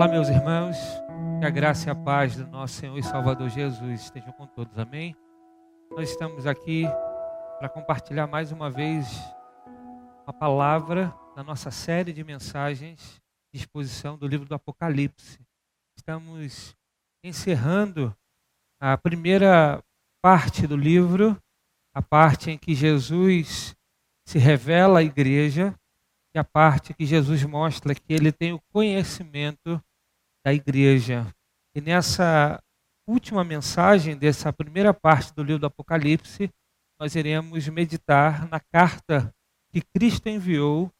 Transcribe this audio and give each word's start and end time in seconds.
Olá, 0.00 0.08
meus 0.08 0.30
irmãos. 0.30 0.78
Que 1.40 1.44
a 1.44 1.50
graça 1.50 1.86
e 1.86 1.90
a 1.90 1.94
paz 1.94 2.34
do 2.34 2.46
nosso 2.46 2.72
Senhor 2.72 2.96
e 2.96 3.02
Salvador 3.02 3.50
Jesus 3.50 4.00
estejam 4.00 4.32
com 4.32 4.46
todos. 4.46 4.78
Amém. 4.78 5.14
Nós 5.90 6.08
estamos 6.08 6.46
aqui 6.46 6.84
para 7.58 7.68
compartilhar 7.68 8.26
mais 8.26 8.50
uma 8.50 8.70
vez 8.70 9.06
uma 10.24 10.32
palavra 10.32 11.14
na 11.36 11.44
nossa 11.44 11.70
série 11.70 12.14
de 12.14 12.24
mensagens 12.24 13.20
de 13.52 13.60
exposição 13.60 14.16
do 14.16 14.26
livro 14.26 14.48
do 14.48 14.54
Apocalipse. 14.54 15.38
Estamos 15.94 16.74
encerrando 17.22 18.16
a 18.80 18.96
primeira 18.96 19.84
parte 20.22 20.66
do 20.66 20.78
livro, 20.78 21.36
a 21.94 22.00
parte 22.00 22.50
em 22.50 22.56
que 22.56 22.74
Jesus 22.74 23.76
se 24.26 24.38
revela 24.38 25.00
à 25.00 25.02
igreja 25.02 25.78
e 26.34 26.38
a 26.38 26.44
parte 26.44 26.94
que 26.94 27.04
Jesus 27.04 27.44
mostra 27.44 27.94
que 27.94 28.14
ele 28.14 28.32
tem 28.32 28.54
o 28.54 28.62
conhecimento 28.72 29.78
da 30.44 30.52
igreja. 30.52 31.26
E 31.74 31.80
nessa 31.80 32.62
última 33.06 33.44
mensagem 33.44 34.16
dessa 34.16 34.52
primeira 34.52 34.92
parte 34.92 35.34
do 35.34 35.42
livro 35.42 35.60
do 35.60 35.66
Apocalipse, 35.66 36.50
nós 36.98 37.14
iremos 37.14 37.68
meditar 37.68 38.48
na 38.48 38.60
carta 38.60 39.34
que 39.70 39.80
Cristo 39.80 40.28
enviou 40.28 40.90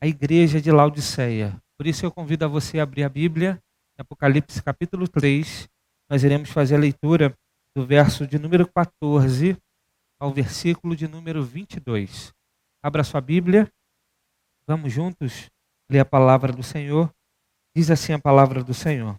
à 0.00 0.06
igreja 0.06 0.60
de 0.60 0.70
Laodiceia. 0.70 1.60
Por 1.76 1.86
isso 1.86 2.04
eu 2.04 2.12
convido 2.12 2.44
a 2.44 2.48
você 2.48 2.78
a 2.78 2.82
abrir 2.82 3.04
a 3.04 3.08
Bíblia, 3.08 3.60
Apocalipse 3.98 4.62
capítulo 4.62 5.08
3. 5.08 5.68
Nós 6.08 6.22
iremos 6.22 6.50
fazer 6.50 6.76
a 6.76 6.78
leitura 6.78 7.34
do 7.74 7.84
verso 7.86 8.26
de 8.26 8.38
número 8.38 8.66
14 8.66 9.56
ao 10.20 10.32
versículo 10.32 10.94
de 10.94 11.08
número 11.08 11.42
22. 11.42 12.32
Abra 12.82 13.02
sua 13.02 13.20
Bíblia 13.20 13.70
Vamos 14.68 14.92
juntos 14.92 15.50
ler 15.90 16.00
a 16.00 16.04
palavra 16.04 16.52
do 16.52 16.62
Senhor. 16.62 17.10
Diz 17.78 17.92
assim 17.92 18.12
a 18.12 18.18
palavra 18.18 18.64
do 18.64 18.74
Senhor. 18.74 19.16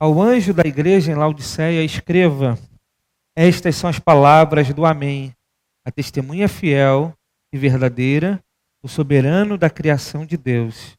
Ao 0.00 0.20
anjo 0.20 0.52
da 0.52 0.64
igreja 0.66 1.12
em 1.12 1.14
Laodiceia, 1.14 1.84
escreva: 1.84 2.58
Estas 3.36 3.76
são 3.76 3.88
as 3.88 4.00
palavras 4.00 4.74
do 4.74 4.84
Amém, 4.84 5.32
a 5.86 5.92
testemunha 5.92 6.48
fiel 6.48 7.14
e 7.52 7.56
verdadeira, 7.56 8.42
o 8.82 8.88
soberano 8.88 9.56
da 9.56 9.70
criação 9.70 10.26
de 10.26 10.36
Deus. 10.36 10.98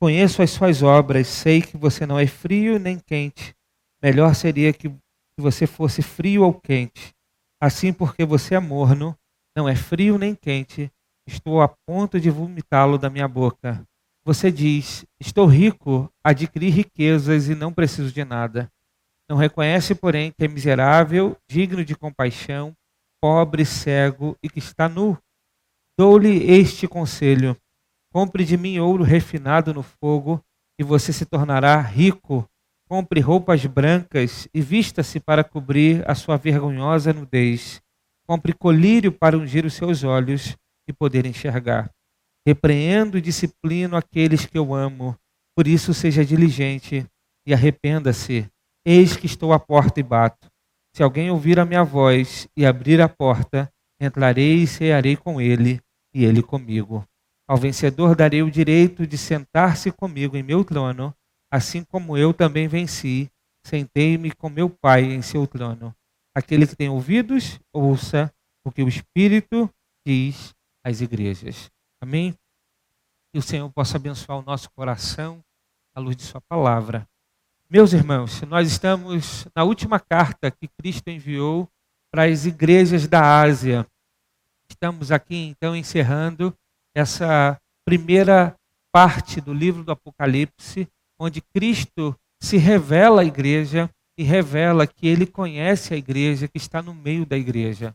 Conheço 0.00 0.40
as 0.40 0.50
suas 0.50 0.82
obras, 0.82 1.28
sei 1.28 1.60
que 1.60 1.76
você 1.76 2.06
não 2.06 2.18
é 2.18 2.26
frio 2.26 2.78
nem 2.78 2.98
quente. 2.98 3.54
Melhor 4.02 4.34
seria 4.34 4.72
que 4.72 4.90
você 5.38 5.66
fosse 5.66 6.00
frio 6.00 6.42
ou 6.42 6.54
quente. 6.54 7.14
Assim, 7.60 7.92
porque 7.92 8.24
você 8.24 8.54
é 8.54 8.60
morno, 8.60 9.14
não 9.54 9.68
é 9.68 9.76
frio 9.76 10.16
nem 10.16 10.34
quente, 10.34 10.90
estou 11.26 11.60
a 11.60 11.68
ponto 11.68 12.18
de 12.18 12.30
vomitá-lo 12.30 12.96
da 12.96 13.10
minha 13.10 13.28
boca. 13.28 13.86
Você 14.30 14.52
diz: 14.52 15.04
Estou 15.18 15.44
rico, 15.44 16.08
adquiri 16.22 16.70
riquezas 16.70 17.48
e 17.48 17.54
não 17.56 17.72
preciso 17.72 18.12
de 18.12 18.24
nada. 18.24 18.70
Não 19.28 19.36
reconhece, 19.36 19.92
porém, 19.92 20.30
que 20.30 20.44
é 20.44 20.46
miserável, 20.46 21.36
digno 21.50 21.84
de 21.84 21.96
compaixão, 21.96 22.72
pobre, 23.20 23.64
cego 23.64 24.36
e 24.40 24.48
que 24.48 24.60
está 24.60 24.88
nu. 24.88 25.18
Dou-lhe 25.98 26.48
este 26.48 26.86
conselho: 26.86 27.56
compre 28.12 28.44
de 28.44 28.56
mim 28.56 28.78
ouro 28.78 29.02
refinado 29.02 29.74
no 29.74 29.82
fogo, 29.82 30.40
e 30.78 30.84
você 30.84 31.12
se 31.12 31.26
tornará 31.26 31.80
rico. 31.80 32.48
Compre 32.88 33.18
roupas 33.18 33.66
brancas 33.66 34.46
e 34.54 34.60
vista-se 34.60 35.18
para 35.18 35.42
cobrir 35.42 36.08
a 36.08 36.14
sua 36.14 36.36
vergonhosa 36.36 37.12
nudez. 37.12 37.82
Compre 38.28 38.52
colírio 38.52 39.10
para 39.10 39.36
ungir 39.36 39.66
os 39.66 39.74
seus 39.74 40.04
olhos 40.04 40.56
e 40.86 40.92
poder 40.92 41.26
enxergar. 41.26 41.90
Repreendo 42.46 43.18
e 43.18 43.20
disciplino 43.20 43.96
aqueles 43.96 44.46
que 44.46 44.56
eu 44.56 44.74
amo, 44.74 45.16
por 45.56 45.66
isso 45.66 45.92
seja 45.92 46.24
diligente 46.24 47.06
e 47.46 47.52
arrependa-se. 47.52 48.48
Eis 48.84 49.16
que 49.16 49.26
estou 49.26 49.52
à 49.52 49.58
porta 49.58 50.00
e 50.00 50.02
bato. 50.02 50.50
Se 50.94 51.02
alguém 51.02 51.30
ouvir 51.30 51.58
a 51.60 51.64
minha 51.64 51.84
voz 51.84 52.48
e 52.56 52.64
abrir 52.64 53.00
a 53.00 53.08
porta, 53.08 53.70
entrarei 54.00 54.62
e 54.62 54.66
cearei 54.66 55.16
com 55.16 55.40
ele 55.40 55.80
e 56.14 56.24
ele 56.24 56.42
comigo. 56.42 57.04
Ao 57.48 57.56
vencedor 57.56 58.16
darei 58.16 58.42
o 58.42 58.50
direito 58.50 59.06
de 59.06 59.18
sentar-se 59.18 59.90
comigo 59.92 60.36
em 60.36 60.42
meu 60.42 60.64
trono, 60.64 61.14
assim 61.52 61.84
como 61.84 62.16
eu 62.16 62.32
também 62.32 62.68
venci, 62.68 63.30
sentei-me 63.66 64.30
com 64.32 64.48
meu 64.48 64.70
Pai 64.70 65.04
em 65.04 65.20
seu 65.20 65.46
trono. 65.46 65.94
Aquele 66.34 66.66
que 66.66 66.76
tem 66.76 66.88
ouvidos, 66.88 67.60
ouça 67.72 68.32
o 68.64 68.70
que 68.70 68.82
o 68.82 68.88
Espírito 68.88 69.68
diz 70.06 70.54
às 70.84 71.00
igrejas. 71.00 71.70
Amém? 72.00 72.34
Que 73.30 73.38
o 73.38 73.42
Senhor 73.42 73.70
possa 73.70 73.98
abençoar 73.98 74.38
o 74.38 74.42
nosso 74.42 74.70
coração 74.70 75.44
à 75.94 76.00
luz 76.00 76.16
de 76.16 76.22
Sua 76.22 76.40
palavra. 76.40 77.06
Meus 77.68 77.92
irmãos, 77.92 78.40
nós 78.42 78.68
estamos 78.68 79.46
na 79.54 79.64
última 79.64 80.00
carta 80.00 80.50
que 80.50 80.66
Cristo 80.66 81.08
enviou 81.08 81.68
para 82.10 82.24
as 82.24 82.46
igrejas 82.46 83.06
da 83.06 83.40
Ásia. 83.42 83.86
Estamos 84.68 85.12
aqui 85.12 85.36
então 85.36 85.76
encerrando 85.76 86.56
essa 86.94 87.60
primeira 87.84 88.56
parte 88.90 89.40
do 89.40 89.52
livro 89.52 89.84
do 89.84 89.92
Apocalipse, 89.92 90.88
onde 91.18 91.42
Cristo 91.42 92.16
se 92.40 92.56
revela 92.56 93.20
à 93.20 93.24
igreja 93.24 93.90
e 94.16 94.22
revela 94.22 94.86
que 94.86 95.06
ele 95.06 95.26
conhece 95.26 95.92
a 95.92 95.96
igreja, 95.98 96.48
que 96.48 96.56
está 96.56 96.82
no 96.82 96.94
meio 96.94 97.26
da 97.26 97.36
igreja. 97.36 97.94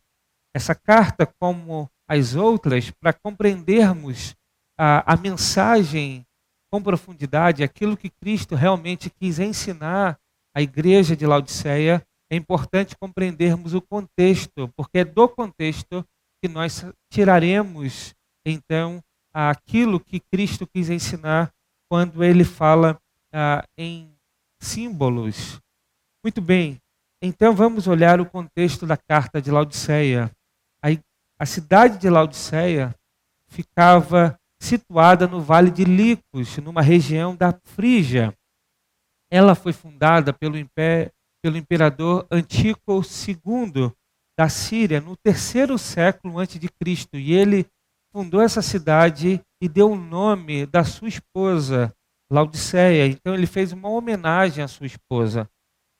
Essa 0.54 0.76
carta, 0.76 1.26
como 1.40 1.90
as 2.08 2.36
outras 2.36 2.92
para 2.92 3.14
compreendermos 3.14 4.36
a, 4.78 5.14
a 5.14 5.18
mensagem 5.18 6.26
com 6.72 6.82
profundidade, 6.82 7.64
aquilo 7.64 7.96
que 7.96 8.10
Cristo 8.10 8.56
realmente 8.56 9.10
quis 9.10 9.40
ensinar 9.40 10.20
à 10.54 10.62
igreja 10.62 11.16
de 11.16 11.26
Laodiceia, 11.26 12.06
é 12.30 12.36
importante 12.36 12.98
compreendermos 12.98 13.74
o 13.74 13.82
contexto, 13.82 14.70
porque 14.76 15.00
é 15.00 15.06
do 15.06 15.28
contexto 15.30 16.06
que 16.42 16.50
nós 16.50 16.86
tiraremos, 17.10 18.14
então, 18.46 19.02
aquilo 19.34 20.00
que 20.00 20.20
Cristo 20.20 20.68
quis 20.68 20.90
ensinar 20.90 21.52
quando 21.90 22.24
ele 22.24 22.44
fala 22.44 23.00
ah, 23.34 23.64
em 23.78 24.12
símbolos. 24.60 25.60
Muito 26.24 26.42
bem, 26.42 26.82
então 27.22 27.54
vamos 27.56 27.88
olhar 27.88 28.20
o 28.20 28.26
contexto 28.26 28.86
da 28.86 28.98
carta 28.98 29.42
de 29.42 29.52
Laodiceia. 29.52 30.32
A 31.38 31.46
cidade 31.46 31.97
de 31.97 32.09
Laodiceia 32.09 32.96
ficava 33.50 34.40
situada 34.62 35.28
no 35.28 35.41
Vale 35.41 35.69
de 35.69 35.84
Licos, 35.84 36.57
numa 36.57 36.81
região 36.81 37.35
da 37.35 37.53
Frígia. 37.63 38.34
Ela 39.29 39.53
foi 39.53 39.74
fundada 39.74 40.31
pelo, 40.31 40.56
pelo 41.44 41.57
imperador 41.57 42.25
Antíoco 42.31 43.01
II 43.01 43.91
da 44.38 44.47
Síria 44.47 45.01
no 45.01 45.16
terceiro 45.18 45.78
século 45.78 46.40
antes 46.40 46.57
de 46.57 46.69
Cristo, 46.69 47.18
e 47.18 47.34
ele 47.34 47.66
fundou 48.13 48.41
essa 48.41 48.62
cidade 48.62 49.41
e 49.62 49.68
deu 49.68 49.91
o 49.91 49.97
nome 49.97 50.66
da 50.66 50.85
sua 50.85 51.09
esposa, 51.09 51.94
Laodiceia. 52.31 53.07
Então 53.07 53.34
ele 53.34 53.45
fez 53.45 53.74
uma 53.74 53.90
homenagem 53.90 54.63
à 54.63 54.68
sua 54.69 54.85
esposa. 54.85 55.50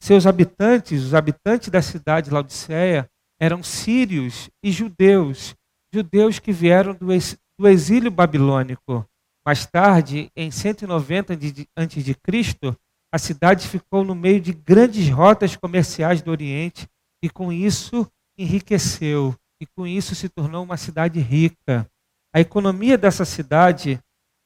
Seus 0.02 0.26
habitantes, 0.26 1.04
os 1.04 1.14
habitantes 1.14 1.70
da 1.70 1.82
cidade 1.82 2.30
de 2.30 2.34
Laodiceia, 2.34 3.10
eram 3.40 3.62
sírios 3.64 4.50
e 4.64 4.72
judeus, 4.72 5.56
judeus 5.94 6.40
que 6.40 6.52
vieram 6.52 6.94
do, 6.94 7.12
ex, 7.12 7.38
do 7.60 7.68
exílio 7.68 8.12
babilônico. 8.12 9.06
Mais 9.46 9.66
tarde, 9.66 10.30
em 10.36 10.50
190 10.50 11.34
a.C., 11.34 12.78
a 13.14 13.18
cidade 13.18 13.68
ficou 13.68 14.04
no 14.04 14.16
meio 14.16 14.42
de 14.42 14.52
grandes 14.52 15.10
rotas 15.10 15.56
comerciais 15.56 16.22
do 16.22 16.32
Oriente 16.32 16.88
e 17.24 17.30
com 17.30 17.52
isso 17.52 18.10
enriqueceu 18.38 19.36
e 19.62 19.66
com 19.66 19.88
isso 19.88 20.14
se 20.16 20.28
tornou 20.28 20.64
uma 20.64 20.78
cidade 20.78 21.20
rica. 21.20 21.90
A 22.34 22.42
economia 22.42 22.98
dessa 22.98 23.24
cidade 23.24 24.00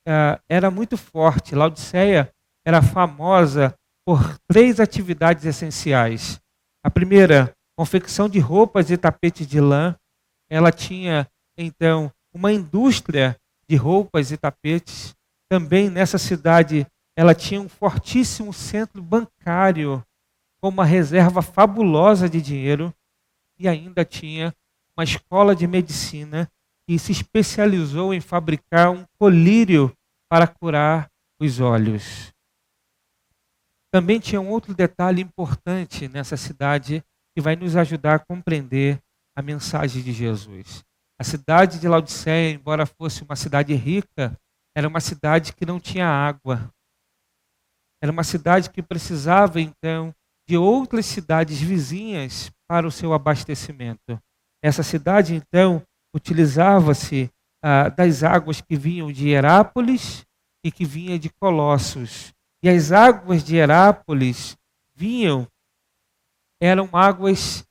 uh, 0.08 0.40
era 0.48 0.69
muito 0.69 0.98
forte. 0.98 1.56
Laodiceia 1.56 2.31
era 2.66 2.81
famosa 2.81 3.74
por 4.06 4.38
três 4.48 4.80
atividades 4.80 5.46
essenciais. 5.46 6.40
A 6.84 6.90
primeira, 6.92 7.56
confecção 7.80 8.28
de 8.28 8.40
roupas 8.40 8.92
e 8.92 8.98
tapetes 8.98 9.48
de 9.48 9.62
lã. 9.62 9.96
Ela 10.50 10.70
tinha, 10.70 11.26
então, 11.58 12.12
uma 12.34 12.52
indústria 12.52 13.40
de 13.70 13.78
roupas 13.78 14.34
e 14.34 14.38
tapetes. 14.38 15.16
Também 15.48 15.90
nessa 15.90 16.18
cidade, 16.18 16.86
ela 17.16 17.34
tinha 17.34 17.62
um 17.62 17.70
fortíssimo 17.70 18.52
centro 18.52 19.02
bancário, 19.02 20.04
com 20.60 20.68
uma 20.68 20.84
reserva 20.84 21.42
fabulosa 21.42 22.28
de 22.28 22.42
dinheiro. 22.42 22.94
E 23.58 23.66
ainda 23.66 24.04
tinha 24.04 24.54
uma 24.94 25.06
escola 25.06 25.56
de 25.56 25.66
medicina 25.66 26.52
que 26.86 27.00
se 27.00 27.14
especializou 27.14 28.14
em 28.14 28.20
fabricar 28.20 28.92
um 28.92 29.06
colírio 29.18 29.90
para 30.30 30.46
curar 30.46 31.10
os 31.40 31.62
olhos. 31.62 32.34
Também 33.90 34.20
tinha 34.20 34.42
um 34.42 34.50
outro 34.50 34.74
detalhe 34.74 35.22
importante 35.22 36.10
nessa 36.10 36.36
cidade 36.36 37.02
que 37.40 37.42
vai 37.42 37.56
nos 37.56 37.78
ajudar 37.78 38.16
a 38.16 38.20
compreender 38.20 39.00
a 39.34 39.42
mensagem 39.42 40.04
de 40.04 40.12
Jesus. 40.12 40.84
A 41.18 41.24
cidade 41.24 41.80
de 41.80 41.88
Laodiceia, 41.88 42.54
embora 42.54 42.86
fosse 42.86 43.24
uma 43.24 43.38
cidade 43.38 43.74
rica, 43.76 44.38
era 44.76 44.86
uma 44.86 45.00
cidade 45.00 45.54
que 45.54 45.66
não 45.66 45.80
tinha 45.80 46.06
água. 46.06 46.70
Era 48.04 48.12
uma 48.12 48.26
cidade 48.26 48.70
que 48.70 48.84
precisava, 48.84 49.62
então, 49.62 50.14
de 50.50 50.58
outras 50.58 51.06
cidades 51.06 51.62
vizinhas 51.62 52.52
para 52.68 52.86
o 52.86 52.92
seu 52.92 53.14
abastecimento. 53.14 54.22
Essa 54.62 54.84
cidade, 54.84 55.34
então, 55.34 55.82
utilizava-se 56.14 57.32
ah, 57.64 57.88
das 57.88 58.22
águas 58.22 58.60
que 58.60 58.76
vinham 58.76 59.14
de 59.14 59.30
Herápolis 59.30 60.26
e 60.62 60.70
que 60.70 60.84
vinha 60.84 61.18
de 61.18 61.30
Colossos. 61.30 62.34
E 62.62 62.68
as 62.68 62.92
águas 62.92 63.46
de 63.46 63.56
Herápolis 63.56 64.58
vinham, 64.94 65.48
eram 66.62 66.90
águas 66.94 67.64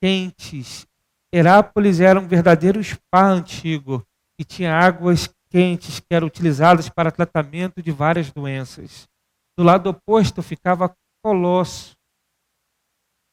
quentes. 0.00 0.86
Herápolis 1.32 2.00
era 2.00 2.20
um 2.20 2.26
verdadeiro 2.26 2.82
spa 2.82 3.24
antigo 3.26 4.06
e 4.38 4.44
tinha 4.44 4.74
águas 4.74 5.28
quentes 5.50 6.00
que 6.00 6.14
eram 6.14 6.26
utilizadas 6.26 6.88
para 6.88 7.10
tratamento 7.10 7.82
de 7.82 7.90
várias 7.90 8.30
doenças. 8.30 9.08
Do 9.56 9.64
lado 9.64 9.88
oposto 9.88 10.42
ficava 10.42 10.94
Colosso. 11.24 11.96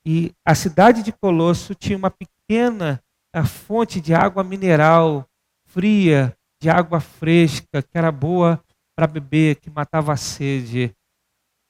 E 0.05 0.33
a 0.45 0.55
cidade 0.55 1.03
de 1.03 1.11
Colosso 1.11 1.75
tinha 1.75 1.97
uma 1.97 2.11
pequena 2.11 3.01
fonte 3.45 4.01
de 4.01 4.13
água 4.13 4.43
mineral 4.43 5.27
fria, 5.67 6.35
de 6.61 6.69
água 6.69 6.99
fresca, 6.99 7.81
que 7.81 7.97
era 7.97 8.11
boa 8.11 8.63
para 8.95 9.07
beber, 9.07 9.55
que 9.57 9.69
matava 9.69 10.13
a 10.13 10.17
sede. 10.17 10.95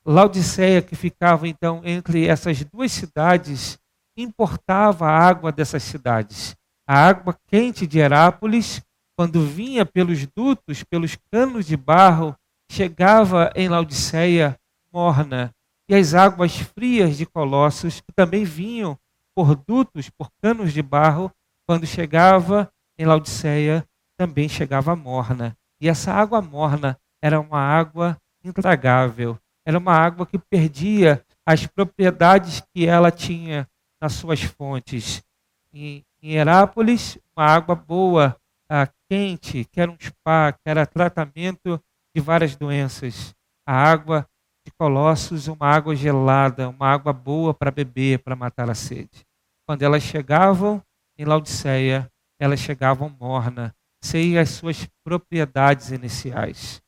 Laodiceia, 0.06 0.82
que 0.82 0.96
ficava 0.96 1.48
então 1.48 1.82
entre 1.84 2.28
essas 2.28 2.64
duas 2.64 2.92
cidades, 2.92 3.80
importava 4.18 5.08
a 5.08 5.18
água 5.18 5.52
dessas 5.52 5.84
cidades. 5.84 6.56
A 6.86 7.08
água 7.08 7.38
quente 7.48 7.88
de 7.88 8.00
Herápolis, 8.00 8.82
quando 9.16 9.46
vinha 9.46 9.86
pelos 9.86 10.26
dutos, 10.28 10.84
pelos 10.84 11.18
canos 11.32 11.66
de 11.66 11.78
barro, 11.78 12.36
chegava 12.70 13.52
em 13.56 13.70
Laodiceia 13.70 14.60
morna. 14.92 15.54
E 15.88 15.96
as 15.96 16.14
águas 16.14 16.58
frias 16.58 17.18
de 17.18 17.26
Colossos, 17.26 18.02
que 18.02 18.12
também 18.12 18.44
vinham 18.44 18.98
por 19.36 19.56
dutos, 19.56 20.10
por 20.10 20.30
canos 20.42 20.74
de 20.74 20.82
barro, 20.82 21.32
quando 21.66 21.88
chegava 21.88 22.72
em 22.98 23.06
Laodiceia, 23.06 23.86
também 24.18 24.48
chegava 24.50 24.96
morna. 24.96 25.58
E 25.82 25.90
essa 25.90 26.14
água 26.14 26.42
morna 26.42 26.98
era 27.22 27.40
uma 27.40 27.60
água 27.60 28.18
intragável, 28.44 29.38
era 29.66 29.78
uma 29.78 29.94
água 29.94 30.26
que 30.26 30.38
perdia 30.38 31.24
as 31.46 31.66
propriedades 31.66 32.62
que 32.74 32.86
ela 32.86 33.12
tinha 33.12 33.68
nas 34.02 34.14
suas 34.14 34.42
fontes. 34.42 35.24
Em, 35.74 36.04
em 36.22 36.34
Herápolis, 36.34 37.18
uma 37.36 37.46
água 37.46 37.76
boa, 37.76 38.36
ah, 38.70 38.88
quente, 39.10 39.66
que 39.66 39.80
era 39.80 39.92
um 39.92 39.98
spa, 40.00 40.52
que 40.52 40.62
era 40.66 40.86
tratamento 40.86 41.82
de 42.16 42.22
várias 42.22 42.56
doenças. 42.56 43.34
A 43.68 43.74
água 43.74 44.28
de 44.66 44.72
Colossos, 44.78 45.48
uma 45.48 45.68
água 45.68 45.96
gelada, 45.96 46.70
uma 46.70 46.88
água 46.88 47.12
boa 47.12 47.54
para 47.54 47.72
beber, 47.72 48.20
para 48.20 48.36
matar 48.36 48.70
a 48.70 48.76
sede. 48.76 49.26
Quando 49.68 49.82
elas 49.82 50.04
chegavam 50.04 50.82
em 51.18 51.26
Laodiceia, 51.26 52.10
elas 52.40 52.60
chegavam 52.60 53.10
morna, 53.10 53.74
sem 54.04 54.38
as 54.38 54.50
suas 54.50 54.88
propriedades 55.04 55.92
iniciais. 55.92 56.82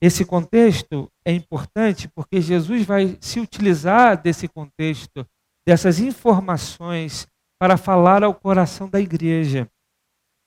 Esse 0.00 0.24
contexto 0.24 1.10
é 1.24 1.32
importante 1.32 2.08
porque 2.08 2.40
Jesus 2.40 2.84
vai 2.84 3.18
se 3.20 3.40
utilizar 3.40 4.20
desse 4.20 4.46
contexto, 4.46 5.26
dessas 5.66 5.98
informações, 5.98 7.26
para 7.60 7.76
falar 7.76 8.22
ao 8.22 8.32
coração 8.32 8.88
da 8.88 9.00
igreja, 9.00 9.68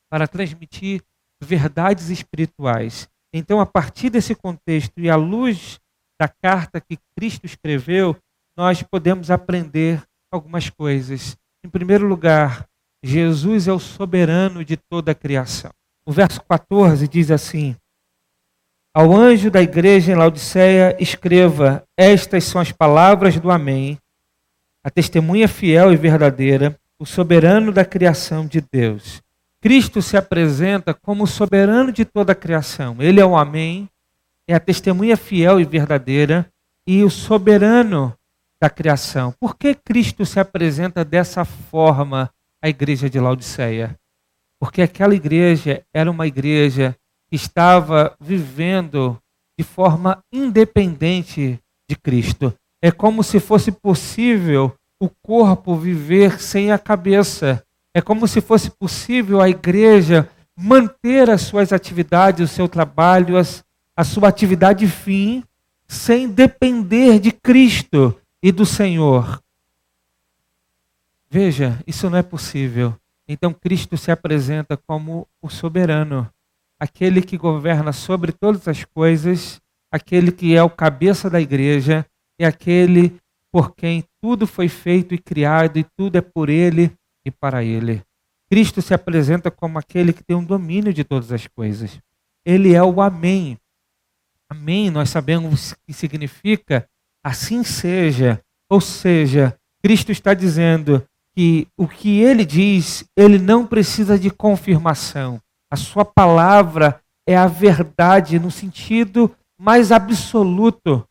para 0.09 0.27
transmitir 0.27 1.03
verdades 1.43 2.09
espirituais. 2.09 3.09
Então, 3.33 3.59
a 3.59 3.65
partir 3.65 4.09
desse 4.09 4.33
contexto 4.33 4.99
e 4.99 5.09
à 5.09 5.15
luz 5.15 5.79
da 6.19 6.29
carta 6.29 6.79
que 6.79 6.97
Cristo 7.15 7.45
escreveu, 7.45 8.15
nós 8.55 8.81
podemos 8.83 9.29
aprender 9.29 10.01
algumas 10.31 10.69
coisas. 10.69 11.37
Em 11.63 11.69
primeiro 11.69 12.07
lugar, 12.07 12.67
Jesus 13.03 13.67
é 13.67 13.73
o 13.73 13.79
soberano 13.79 14.63
de 14.63 14.77
toda 14.77 15.11
a 15.11 15.15
criação. 15.15 15.71
O 16.05 16.11
verso 16.11 16.41
14 16.43 17.07
diz 17.07 17.31
assim: 17.31 17.75
ao 18.93 19.15
anjo 19.15 19.49
da 19.49 19.61
igreja 19.61 20.11
em 20.11 20.15
Laodiceia, 20.15 20.95
escreva: 20.99 21.83
Estas 21.95 22.43
são 22.43 22.59
as 22.59 22.71
palavras 22.71 23.39
do 23.39 23.49
Amém, 23.49 23.97
a 24.83 24.89
testemunha 24.89 25.47
fiel 25.47 25.93
e 25.93 25.95
verdadeira, 25.95 26.77
o 26.99 27.05
soberano 27.05 27.71
da 27.71 27.85
criação 27.85 28.45
de 28.45 28.61
Deus. 28.61 29.21
Cristo 29.61 30.01
se 30.01 30.17
apresenta 30.17 30.93
como 30.93 31.23
o 31.23 31.27
soberano 31.27 31.91
de 31.91 32.03
toda 32.03 32.31
a 32.31 32.35
criação. 32.35 32.97
Ele 32.99 33.19
é 33.19 33.25
o 33.25 33.37
Amém, 33.37 33.87
é 34.47 34.55
a 34.55 34.59
testemunha 34.59 35.15
fiel 35.15 35.59
e 35.59 35.65
verdadeira 35.65 36.51
e 36.85 37.03
o 37.03 37.09
soberano 37.09 38.13
da 38.59 38.69
criação. 38.69 39.33
Por 39.39 39.55
que 39.55 39.73
Cristo 39.73 40.25
se 40.25 40.39
apresenta 40.39 41.05
dessa 41.05 41.45
forma 41.45 42.29
à 42.61 42.69
igreja 42.69 43.09
de 43.09 43.19
Laodiceia? 43.19 43.95
Porque 44.59 44.81
aquela 44.81 45.15
igreja 45.15 45.83
era 45.93 46.09
uma 46.09 46.27
igreja 46.27 46.95
estava 47.31 48.15
vivendo 48.19 49.17
de 49.57 49.63
forma 49.63 50.23
independente 50.31 51.59
de 51.89 51.95
Cristo. 51.95 52.53
É 52.81 52.91
como 52.91 53.23
se 53.23 53.39
fosse 53.39 53.71
possível 53.71 54.73
o 54.99 55.09
corpo 55.09 55.75
viver 55.75 56.41
sem 56.41 56.71
a 56.71 56.77
cabeça. 56.77 57.63
É 57.93 58.01
como 58.01 58.27
se 58.27 58.41
fosse 58.41 58.69
possível 58.69 59.41
a 59.41 59.49
igreja 59.49 60.29
manter 60.55 61.29
as 61.29 61.41
suas 61.41 61.71
atividades, 61.71 62.49
o 62.49 62.53
seu 62.53 62.67
trabalho, 62.67 63.37
as, 63.37 63.63
a 63.95 64.03
sua 64.03 64.29
atividade 64.29 64.87
fim, 64.87 65.43
sem 65.87 66.29
depender 66.29 67.19
de 67.19 67.31
Cristo 67.31 68.15
e 68.41 68.51
do 68.51 68.65
Senhor. 68.65 69.41
Veja, 71.29 71.79
isso 71.87 72.09
não 72.09 72.17
é 72.17 72.23
possível. 72.23 72.95
Então 73.27 73.53
Cristo 73.53 73.97
se 73.97 74.11
apresenta 74.11 74.75
como 74.75 75.27
o 75.41 75.49
soberano 75.49 76.29
aquele 76.81 77.21
que 77.21 77.37
governa 77.37 77.93
sobre 77.93 78.31
todas 78.31 78.67
as 78.67 78.83
coisas, 78.83 79.61
aquele 79.91 80.31
que 80.31 80.55
é 80.55 80.63
o 80.63 80.69
cabeça 80.69 81.29
da 81.29 81.39
igreja, 81.39 82.03
é 82.39 82.45
aquele 82.47 83.15
por 83.51 83.75
quem 83.75 84.03
tudo 84.19 84.47
foi 84.47 84.67
feito 84.67 85.13
e 85.13 85.19
criado 85.19 85.77
e 85.77 85.83
tudo 85.95 86.17
é 86.17 86.21
por 86.21 86.49
ele 86.49 86.91
e 87.23 87.29
para 87.29 87.63
ele. 87.63 88.01
Cristo 88.49 88.81
se 88.81 88.95
apresenta 88.95 89.51
como 89.51 89.77
aquele 89.77 90.11
que 90.11 90.23
tem 90.23 90.35
um 90.35 90.43
domínio 90.43 90.91
de 90.91 91.03
todas 91.03 91.31
as 91.31 91.45
coisas. 91.45 91.99
Ele 92.43 92.73
é 92.73 92.81
o 92.81 92.99
Amém. 92.99 93.59
Amém, 94.49 94.89
nós 94.89 95.11
sabemos 95.11 95.75
que 95.85 95.93
significa 95.93 96.89
assim 97.23 97.63
seja. 97.63 98.41
Ou 98.67 98.81
seja, 98.81 99.55
Cristo 99.83 100.11
está 100.11 100.33
dizendo 100.33 101.05
que 101.35 101.67
o 101.77 101.87
que 101.87 102.21
ele 102.21 102.43
diz, 102.43 103.05
ele 103.15 103.37
não 103.37 103.67
precisa 103.67 104.17
de 104.17 104.31
confirmação. 104.31 105.39
A 105.71 105.77
sua 105.77 106.03
palavra 106.03 107.01
é 107.25 107.37
a 107.37 107.47
verdade 107.47 108.37
no 108.37 108.51
sentido 108.51 109.33
mais 109.57 109.89
absoluto 109.89 111.07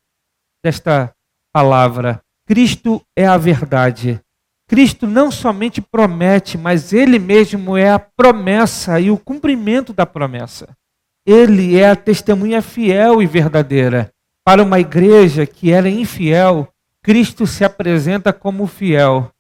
desta 0.63 1.15
palavra. 1.51 2.21
Cristo 2.47 3.01
é 3.17 3.27
a 3.27 3.39
verdade. 3.39 4.21
Cristo 4.69 5.07
não 5.07 5.31
somente 5.31 5.81
promete, 5.81 6.59
mas 6.59 6.93
ele 6.93 7.19
mesmo 7.19 7.77
é 7.77 7.91
a 7.91 7.99
promessa 7.99 9.01
e 9.01 9.11
o 9.11 9.17
cumprimento 9.17 9.93
da 9.93 10.05
promessa. 10.05 10.69
Ele 11.27 11.79
é 11.79 11.91
a 11.91 11.97
testemunha 11.97 12.61
fiel 12.61 13.23
e 13.23 13.27
verdadeira. 13.27 14.13
Para 14.45 14.63
uma 14.63 14.79
igreja 14.79 15.47
que 15.47 15.73
era 15.73 15.89
infiel, 15.89 16.69
Cristo 17.03 17.47
se 17.47 17.65
apresenta 17.65 18.33
como 18.33 18.67
fiel. 18.67 19.31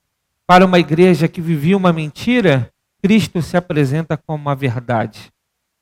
Para 0.46 0.64
uma 0.64 0.78
igreja 0.78 1.28
que 1.28 1.40
vivia 1.40 1.76
uma 1.76 1.92
mentira, 1.92 2.70
Cristo 3.02 3.40
se 3.40 3.56
apresenta 3.56 4.16
como 4.16 4.48
a 4.48 4.54
verdade. 4.54 5.30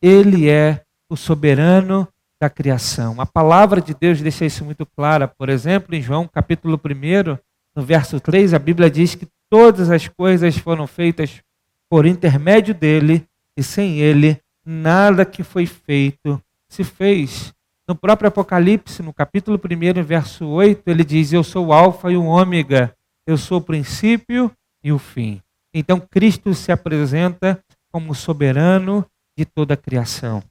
Ele 0.01 0.49
é 0.49 0.83
o 1.11 1.17
soberano 1.17 2.07
da 2.41 2.49
criação. 2.49 3.21
A 3.21 3.27
palavra 3.27 3.81
de 3.81 3.95
Deus 3.95 4.21
deixa 4.21 4.45
isso 4.45 4.65
muito 4.65 4.87
clara. 4.87 5.27
Por 5.27 5.49
exemplo, 5.49 5.95
em 5.95 6.01
João 6.01 6.29
capítulo 6.29 6.81
1, 6.85 7.37
no 7.75 7.83
verso 7.83 8.21
3, 8.21 8.55
a 8.55 8.59
Bíblia 8.59 8.91
diz 8.91 9.15
que 9.15 9.27
todas 9.51 9.91
as 9.91 10.07
coisas 10.07 10.57
foram 10.57 10.87
feitas 10.87 11.43
por 11.89 12.07
intermédio 12.07 12.75
dele 12.75 13.27
e 13.57 13.63
sem 13.63 13.99
ele 13.99 14.41
nada 14.65 15.25
que 15.25 15.43
foi 15.43 15.67
feito 15.67 16.41
se 16.69 16.85
fez. 16.85 17.53
No 17.89 17.97
próprio 17.97 18.29
Apocalipse, 18.29 19.03
no 19.03 19.15
capítulo 19.15 19.59
1, 19.59 20.03
verso 20.05 20.47
8, 20.47 20.83
ele 20.87 21.03
diz: 21.03 21.33
Eu 21.33 21.43
sou 21.43 21.69
o 21.69 21.73
Alfa 21.73 22.13
e 22.13 22.17
o 22.17 22.25
Ômega, 22.25 22.95
eu 23.27 23.39
sou 23.39 23.59
o 23.59 23.63
princípio 23.63 24.53
e 24.85 24.93
o 24.93 24.99
fim. 24.99 25.41
Então 25.73 26.01
Cristo 26.01 26.55
se 26.55 26.73
apresenta 26.73 27.63
como 27.93 28.15
soberano 28.15 29.05
de 29.37 29.45
toda 29.45 29.75
a 29.75 29.77
criação. 29.77 30.43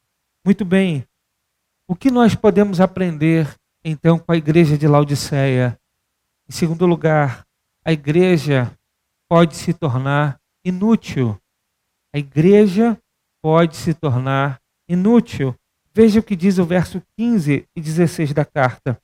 Muito 0.46 0.64
bem. 0.64 1.06
O 1.88 1.96
que 1.96 2.12
nós 2.12 2.36
podemos 2.36 2.80
aprender 2.80 3.54
então 3.84 4.20
com 4.20 4.32
a 4.32 4.38
igreja 4.38 4.78
de 4.78 4.88
Laodiceia? 4.88 5.80
Em 6.48 6.52
segundo 6.52 6.86
lugar, 6.86 7.46
a 7.84 7.92
igreja 7.92 8.72
pode 9.30 9.56
se 9.56 9.74
tornar 9.74 10.40
inútil. 10.64 11.38
A 12.14 12.18
igreja 12.18 12.98
pode 13.42 13.76
se 13.76 13.94
tornar 13.94 14.60
inútil. 14.88 15.56
Veja 15.94 16.20
o 16.20 16.24
que 16.24 16.36
diz 16.36 16.58
o 16.58 16.66
verso 16.66 17.02
15 17.18 17.68
e 17.76 17.82
16 17.82 18.34
da 18.34 18.46
carta. 18.46 19.02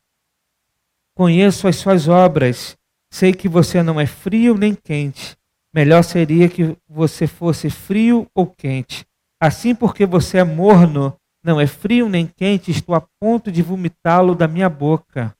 conheço 1.15 1.67
as 1.67 1.75
suas 1.75 2.07
obras, 2.07 2.75
sei 3.11 3.33
que 3.33 3.47
você 3.47 3.83
não 3.83 3.99
é 3.99 4.05
frio 4.07 4.57
nem 4.57 4.73
quente. 4.73 5.37
Melhor 5.73 6.03
seria 6.03 6.47
que 6.47 6.77
você 6.87 7.25
fosse 7.25 7.69
frio 7.69 8.27
ou 8.35 8.45
quente. 8.45 9.05
Assim, 9.41 9.73
porque 9.73 10.05
você 10.05 10.37
é 10.37 10.43
morno, 10.43 11.15
não 11.43 11.59
é 11.59 11.67
frio 11.67 12.07
nem 12.07 12.27
quente, 12.27 12.71
estou 12.71 12.95
a 12.95 13.03
ponto 13.19 13.51
de 13.51 13.61
vomitá-lo 13.61 14.35
da 14.35 14.47
minha 14.47 14.69
boca. 14.69 15.35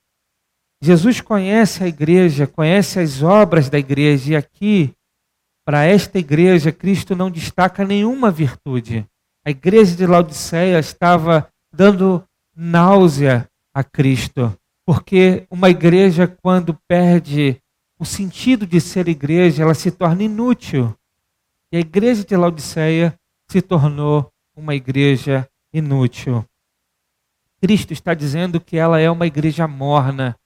Jesus 0.83 1.21
conhece 1.21 1.83
a 1.83 1.87
igreja, 1.87 2.45
conhece 2.45 2.99
as 2.99 3.23
obras 3.23 3.69
da 3.69 3.79
igreja, 3.79 4.33
e 4.33 4.35
aqui, 4.35 4.93
para 5.65 5.85
esta 5.85 6.19
igreja, 6.19 6.73
Cristo 6.73 7.15
não 7.15 7.31
destaca 7.31 7.85
nenhuma 7.85 8.29
virtude. 8.29 9.07
A 9.45 9.51
igreja 9.51 9.95
de 9.95 10.05
Laodiceia 10.05 10.79
estava 10.79 11.47
dando 11.73 12.21
náusea 12.53 13.47
a 13.73 13.83
Cristo, 13.83 14.53
porque 14.85 15.45
uma 15.49 15.69
igreja, 15.69 16.27
quando 16.27 16.77
perde 16.87 17.61
o 18.03 18.05
sentido 18.05 18.67
de 18.67 18.81
ser 18.81 19.07
igreja, 19.07 19.63
ela 19.63 19.73
se 19.73 19.89
torna 19.89 20.23
inútil. 20.23 20.93
E 21.71 21.77
a 21.77 21.79
igreja 21.79 22.21
de 22.25 22.35
Laodiceia 22.35 23.17
se 23.49 23.61
tornou 23.61 24.29
uma 24.53 24.75
igreja 24.75 25.47
inútil. 25.73 26.45
Cristo 27.61 27.93
está 27.93 28.13
dizendo 28.13 28.59
que 28.59 28.75
ela 28.75 28.99
é 28.99 29.09
uma 29.09 29.25
igreja 29.25 29.69
morna. 29.69 30.37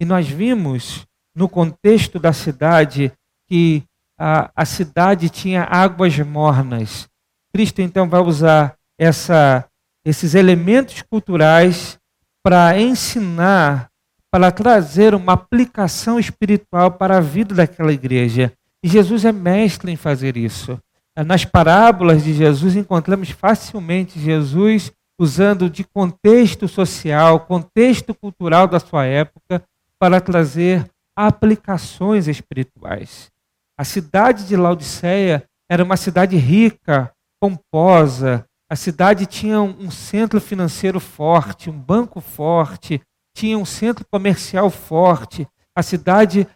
E 0.00 0.04
nós 0.04 0.28
vimos 0.28 1.06
no 1.32 1.48
contexto 1.48 2.18
da 2.18 2.32
cidade 2.32 3.12
que 3.48 3.84
a, 4.18 4.50
a 4.52 4.64
cidade 4.64 5.30
tinha 5.30 5.62
águas 5.62 6.18
mornas. 6.18 7.08
Cristo 7.52 7.82
então 7.82 8.08
vai 8.08 8.20
usar 8.20 8.76
essa, 8.98 9.64
esses 10.04 10.34
elementos 10.34 11.02
culturais 11.02 12.00
para 12.42 12.76
ensinar, 12.80 13.92
para 14.30 14.50
trazer 14.50 15.14
uma 15.14 15.32
aplicação 15.32 16.18
espiritual 16.18 16.92
para 16.92 17.18
a 17.18 17.20
vida 17.20 17.54
daquela 17.54 17.92
igreja. 17.92 18.52
E 18.82 18.88
Jesus 18.88 19.24
é 19.24 19.32
mestre 19.32 19.90
em 19.90 19.96
fazer 19.96 20.36
isso. 20.36 20.78
Nas 21.24 21.44
parábolas 21.44 22.24
de 22.24 22.34
Jesus 22.34 22.76
encontramos 22.76 23.30
facilmente 23.30 24.20
Jesus 24.20 24.92
usando 25.18 25.70
de 25.70 25.82
contexto 25.82 26.68
social, 26.68 27.40
contexto 27.40 28.14
cultural 28.14 28.66
da 28.66 28.78
sua 28.78 29.06
época, 29.06 29.62
para 29.98 30.20
trazer 30.20 30.86
aplicações 31.16 32.28
espirituais. 32.28 33.30
A 33.78 33.84
cidade 33.84 34.46
de 34.46 34.56
Laodiceia 34.56 35.44
era 35.70 35.82
uma 35.82 35.96
cidade 35.96 36.36
rica, 36.36 37.10
pomposa. 37.40 38.44
A 38.70 38.76
cidade 38.76 39.24
tinha 39.24 39.60
um 39.60 39.90
centro 39.90 40.40
financeiro 40.40 41.00
forte, 41.00 41.70
um 41.70 41.78
banco 41.78 42.20
forte, 42.20 43.00
tinha 43.36 43.58
um 43.58 43.64
centro 43.64 44.04
comercial 44.10 44.70
forte. 44.70 45.46
A 45.74 45.82
cidade 45.82 46.46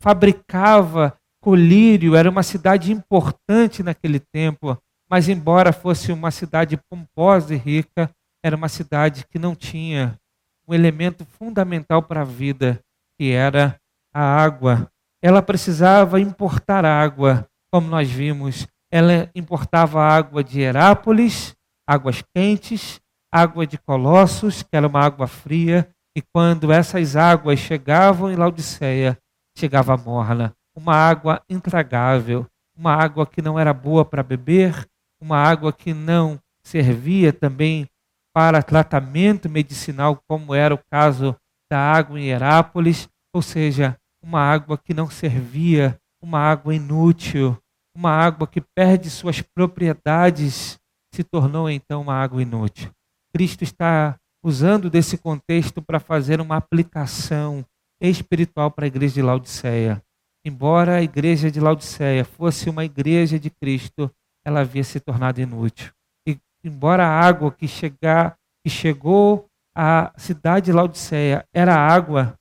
fabricava 0.00 1.16
colírio, 1.42 2.16
era 2.16 2.30
uma 2.30 2.42
cidade 2.42 2.90
importante 2.90 3.82
naquele 3.82 4.18
tempo, 4.18 4.78
mas 5.10 5.28
embora 5.28 5.72
fosse 5.72 6.10
uma 6.10 6.30
cidade 6.30 6.78
pomposa 6.88 7.54
e 7.54 7.58
rica, 7.58 8.10
era 8.42 8.56
uma 8.56 8.68
cidade 8.68 9.26
que 9.30 9.38
não 9.38 9.54
tinha 9.54 10.18
um 10.66 10.72
elemento 10.72 11.26
fundamental 11.26 12.02
para 12.02 12.22
a 12.22 12.24
vida, 12.24 12.80
que 13.18 13.30
era 13.30 13.78
a 14.12 14.22
água. 14.22 14.90
Ela 15.22 15.42
precisava 15.42 16.18
importar 16.18 16.86
água, 16.86 17.46
como 17.70 17.88
nós 17.88 18.10
vimos 18.10 18.66
ela 18.94 19.28
importava 19.34 20.00
água 20.00 20.44
de 20.44 20.60
Herápolis, 20.60 21.52
águas 21.84 22.22
quentes, 22.32 23.00
água 23.32 23.66
de 23.66 23.76
Colossos, 23.76 24.62
que 24.62 24.68
era 24.76 24.86
uma 24.86 25.00
água 25.00 25.26
fria, 25.26 25.90
e 26.16 26.22
quando 26.22 26.72
essas 26.72 27.16
águas 27.16 27.58
chegavam 27.58 28.30
em 28.30 28.36
Laodiceia, 28.36 29.18
chegava 29.56 29.96
morna, 29.96 30.54
uma 30.74 30.94
água 30.94 31.42
intragável, 31.48 32.46
uma 32.76 32.94
água 32.94 33.26
que 33.26 33.42
não 33.42 33.58
era 33.58 33.72
boa 33.72 34.04
para 34.04 34.22
beber, 34.22 34.88
uma 35.20 35.38
água 35.38 35.72
que 35.72 35.92
não 35.92 36.38
servia 36.64 37.32
também 37.32 37.88
para 38.34 38.62
tratamento 38.62 39.48
medicinal, 39.48 40.20
como 40.28 40.54
era 40.54 40.74
o 40.74 40.80
caso 40.90 41.36
da 41.70 41.78
água 41.78 42.18
em 42.18 42.26
Herápolis, 42.26 43.08
ou 43.32 43.42
seja, 43.42 43.96
uma 44.22 44.40
água 44.40 44.78
que 44.78 44.94
não 44.94 45.08
servia, 45.08 45.98
uma 46.22 46.38
água 46.38 46.74
inútil, 46.74 47.56
uma 47.96 48.10
água 48.10 48.46
que 48.46 48.60
perde 48.60 49.08
suas 49.08 49.40
propriedades 49.40 50.78
se 51.14 51.22
tornou 51.22 51.70
então 51.70 52.00
uma 52.02 52.14
água 52.14 52.42
inútil. 52.42 52.90
Cristo 53.32 53.62
está 53.62 54.16
usando 54.44 54.90
desse 54.90 55.16
contexto 55.16 55.80
para 55.80 55.98
fazer 55.98 56.40
uma 56.40 56.56
aplicação 56.56 57.64
espiritual 58.00 58.70
para 58.70 58.84
a 58.84 58.86
igreja 58.86 59.14
de 59.14 59.22
Laodiceia. 59.22 60.02
Embora 60.44 60.96
a 60.96 61.02
igreja 61.02 61.50
de 61.50 61.58
Laodiceia 61.58 62.24
fosse 62.24 62.68
uma 62.68 62.84
igreja 62.84 63.38
de 63.38 63.48
Cristo, 63.48 64.10
ela 64.44 64.60
havia 64.60 64.84
se 64.84 65.00
tornado 65.00 65.40
inútil. 65.40 65.90
E 66.28 66.38
embora 66.62 67.06
a 67.06 67.20
água 67.20 67.50
que, 67.50 67.66
chegar, 67.66 68.36
que 68.62 68.70
chegou 68.70 69.46
à 69.74 70.12
cidade 70.18 70.66
de 70.66 70.72
Laodiceia 70.72 71.44
era 71.52 71.74
água, 71.74 72.38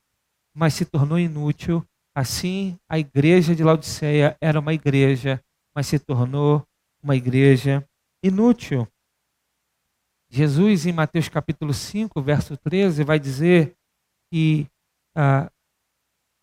mas 0.53 0.73
se 0.73 0.85
tornou 0.85 1.17
inútil, 1.17 1.83
Assim, 2.15 2.77
a 2.87 2.99
igreja 2.99 3.55
de 3.55 3.63
Laodiceia 3.63 4.37
era 4.39 4.59
uma 4.59 4.73
igreja, 4.73 5.41
mas 5.75 5.87
se 5.87 5.97
tornou 5.97 6.63
uma 7.01 7.15
igreja 7.15 7.83
inútil. 8.23 8.87
Jesus, 10.35 10.87
em 10.87 10.91
Mateus 10.91 11.29
capítulo 11.29 11.75
5, 11.75 12.19
verso 12.19 12.57
13, 12.57 13.03
vai 13.03 13.19
dizer 13.19 13.75
que 14.31 14.65
ah, 15.15 15.47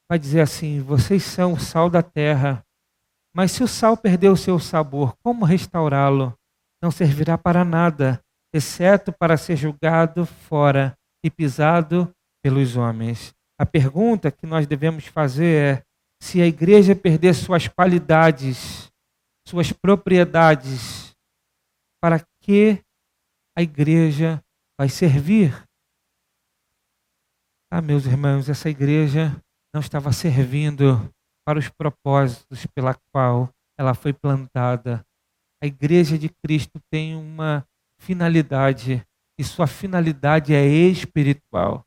vai 0.09 0.17
dizer 0.17 0.43
assim: 0.43 0.81
vocês 0.81 1.25
são 1.25 1.55
o 1.55 1.59
sal 1.59 1.91
da 1.91 2.01
terra, 2.01 2.65
mas 3.35 3.51
se 3.51 3.65
o 3.65 3.67
sal 3.67 3.97
perder 3.97 4.29
o 4.29 4.37
seu 4.37 4.61
sabor, 4.61 5.17
como 5.25 5.45
restaurá-lo? 5.45 6.33
Não 6.81 6.93
servirá 6.93 7.37
para 7.37 7.65
nada, 7.65 8.23
exceto 8.55 9.13
para 9.13 9.37
ser 9.37 9.57
julgado 9.57 10.25
fora 10.25 10.97
e 11.25 11.29
pisado 11.29 12.15
pelos 12.41 12.77
homens. 12.77 13.35
A 13.59 13.67
pergunta 13.67 14.31
que 14.31 14.47
nós 14.47 14.69
devemos 14.69 15.07
fazer 15.07 15.79
é: 15.79 15.83
se 16.23 16.41
a 16.41 16.47
igreja 16.47 16.95
perder 16.95 17.35
suas 17.35 17.67
qualidades, 17.67 18.89
suas 19.45 19.73
propriedades, 19.73 21.13
para 22.01 22.25
que 22.41 22.85
a 23.57 23.63
igreja 23.63 24.43
vai 24.79 24.89
servir? 24.89 25.53
Ah, 27.71 27.81
meus 27.81 28.07
irmãos, 28.07 28.49
essa 28.49 28.69
igreja 28.69 29.37
não 29.73 29.81
estava 29.81 30.13
servindo 30.13 31.09
para 31.47 31.59
os 31.59 31.69
propósitos 31.69 32.67
pela 32.67 32.95
qual 33.13 33.49
ela 33.79 33.95
foi 33.95 34.13
plantada. 34.13 35.05
A 35.63 35.67
igreja 35.67 36.19
de 36.19 36.29
Cristo 36.29 36.81
tem 36.91 37.15
uma 37.15 37.67
finalidade 37.99 39.05
e 39.39 39.45
sua 39.45 39.67
finalidade 39.67 40.55
é 40.55 40.67
espiritual. 40.67 41.85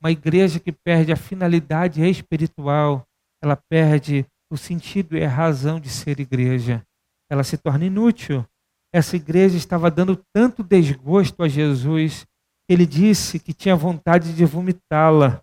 Uma 0.00 0.10
igreja 0.10 0.60
que 0.60 0.72
perde 0.72 1.12
a 1.12 1.16
finalidade 1.16 2.02
espiritual, 2.02 3.06
ela 3.42 3.56
perde 3.56 4.26
o 4.52 4.56
sentido 4.56 5.16
e 5.16 5.24
a 5.24 5.28
razão 5.28 5.80
de 5.80 5.88
ser 5.88 6.20
igreja. 6.20 6.84
Ela 7.30 7.42
se 7.42 7.56
torna 7.56 7.86
inútil. 7.86 8.44
Essa 8.92 9.16
igreja 9.16 9.56
estava 9.56 9.90
dando 9.90 10.22
tanto 10.34 10.62
desgosto 10.62 11.42
a 11.42 11.48
Jesus, 11.48 12.26
ele 12.68 12.84
disse 12.86 13.38
que 13.38 13.54
tinha 13.54 13.74
vontade 13.74 14.34
de 14.34 14.44
vomitá-la. 14.44 15.42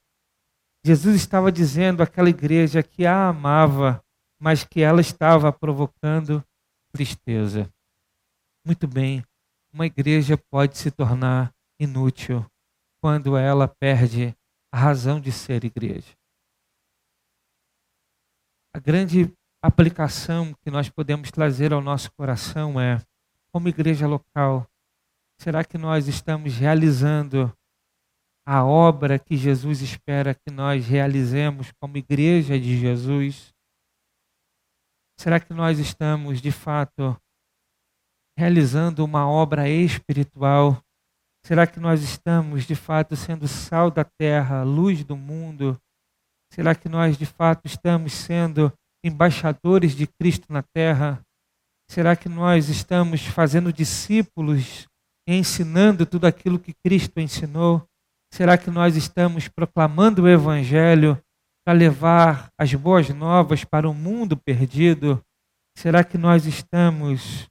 Jesus 0.86 1.16
estava 1.16 1.52
dizendo 1.52 2.02
àquela 2.04 2.30
igreja 2.30 2.84
que 2.84 3.06
a 3.06 3.30
amava, 3.30 4.04
mas 4.40 4.64
que 4.64 4.82
ela 4.82 5.02
estava 5.02 5.52
provocando 5.52 6.44
tristeza. 6.92 7.70
Muito 8.66 8.88
bem, 8.88 9.24
uma 9.74 9.86
igreja 9.86 10.38
pode 10.38 10.78
se 10.78 10.92
tornar 10.92 11.54
inútil 11.80 12.46
quando 13.02 13.36
ela 13.36 13.68
perde 13.68 14.36
a 14.72 14.78
razão 14.78 15.20
de 15.20 15.32
ser 15.32 15.64
igreja. 15.64 16.14
A 18.74 18.80
grande 18.80 19.34
aplicação 19.62 20.54
que 20.62 20.70
nós 20.70 20.90
podemos 20.90 21.32
trazer 21.32 21.74
ao 21.74 21.82
nosso 21.82 22.12
coração 22.12 22.80
é, 22.80 23.02
como 23.52 23.68
igreja 23.68 24.08
local, 24.08 24.68
será 25.40 25.64
que 25.64 25.78
nós 25.78 26.08
estamos 26.08 26.56
realizando 26.56 27.52
a 28.46 28.64
obra 28.64 29.20
que 29.20 29.38
Jesus 29.38 29.82
espera 29.82 30.34
que 30.34 30.52
nós 30.52 30.88
realizemos 30.88 31.72
como 31.80 31.98
igreja 31.98 32.60
de 32.60 32.78
Jesus? 32.78 33.54
Será 35.20 35.40
que 35.40 35.54
nós 35.54 35.80
estamos, 35.80 36.42
de 36.42 36.52
fato, 36.52 37.20
realizando 38.38 39.04
uma 39.04 39.30
obra 39.30 39.68
espiritual 39.68 40.82
Será 41.46 41.66
que 41.66 41.80
nós 41.80 42.04
estamos 42.04 42.66
de 42.66 42.76
fato 42.76 43.16
sendo 43.16 43.48
sal 43.48 43.90
da 43.90 44.04
terra, 44.04 44.64
luz 44.64 45.04
do 45.04 45.16
mundo? 45.16 45.80
Será 46.52 46.76
que 46.76 46.90
nós 46.90 47.18
de 47.18 47.26
fato 47.26 47.66
estamos 47.66 48.14
sendo 48.14 48.72
embaixadores 49.04 49.96
de 49.96 50.06
Cristo 50.06 50.52
na 50.52 50.62
terra? 50.62 51.26
Será 51.90 52.16
que 52.16 52.30
nós 52.30 52.70
estamos 52.70 53.26
fazendo 53.26 53.74
discípulos, 53.74 54.88
ensinando 55.28 56.06
tudo 56.06 56.28
aquilo 56.28 56.60
que 56.60 56.72
Cristo 56.86 57.20
ensinou? 57.20 57.84
Será 58.32 58.60
que 58.60 58.70
nós 58.70 58.96
estamos 58.96 59.48
proclamando 59.48 60.22
o 60.22 60.30
Evangelho 60.30 61.20
para 61.66 61.76
levar 61.76 62.52
as 62.60 62.72
boas 62.76 63.10
novas 63.10 63.64
para 63.64 63.90
o 63.90 63.94
mundo 63.94 64.38
perdido? 64.38 65.20
Será 65.76 66.04
que 66.04 66.16
nós 66.16 66.46
estamos, 66.46 67.50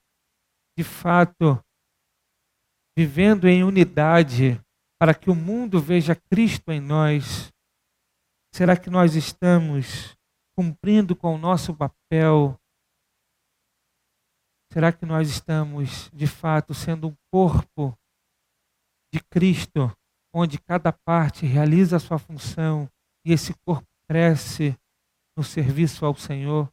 de 0.78 0.85
fato, 0.85 1.61
vivendo 2.97 3.49
em 3.49 3.64
unidade 3.64 4.61
para 5.00 5.14
que 5.14 5.30
o 5.30 5.35
mundo 5.35 5.80
veja 5.80 6.14
Cristo 6.14 6.71
em 6.71 6.80
nós? 6.80 7.49
Será 8.54 8.76
que 8.76 8.88
nós 8.88 9.16
estamos 9.16 10.16
cumprindo 10.57 11.16
com 11.16 11.35
o 11.35 11.38
nosso 11.38 11.75
papel? 11.75 12.57
Será 14.72 14.92
que 14.92 15.06
nós 15.06 15.30
estamos, 15.30 16.10
de 16.12 16.26
fato, 16.26 16.75
sendo 16.75 17.08
um 17.08 17.14
corpo 17.32 17.96
de 19.12 19.20
Cristo, 19.30 19.90
onde 20.34 20.58
cada 20.58 20.92
parte 20.92 21.46
realiza 21.46 21.96
a 21.96 22.00
sua 22.00 22.18
função 22.18 22.88
e 23.26 23.32
esse 23.32 23.54
corpo 23.66 23.87
cresce 24.08 24.76
no 25.37 25.42
serviço 25.42 26.04
ao 26.04 26.14
Senhor? 26.14 26.70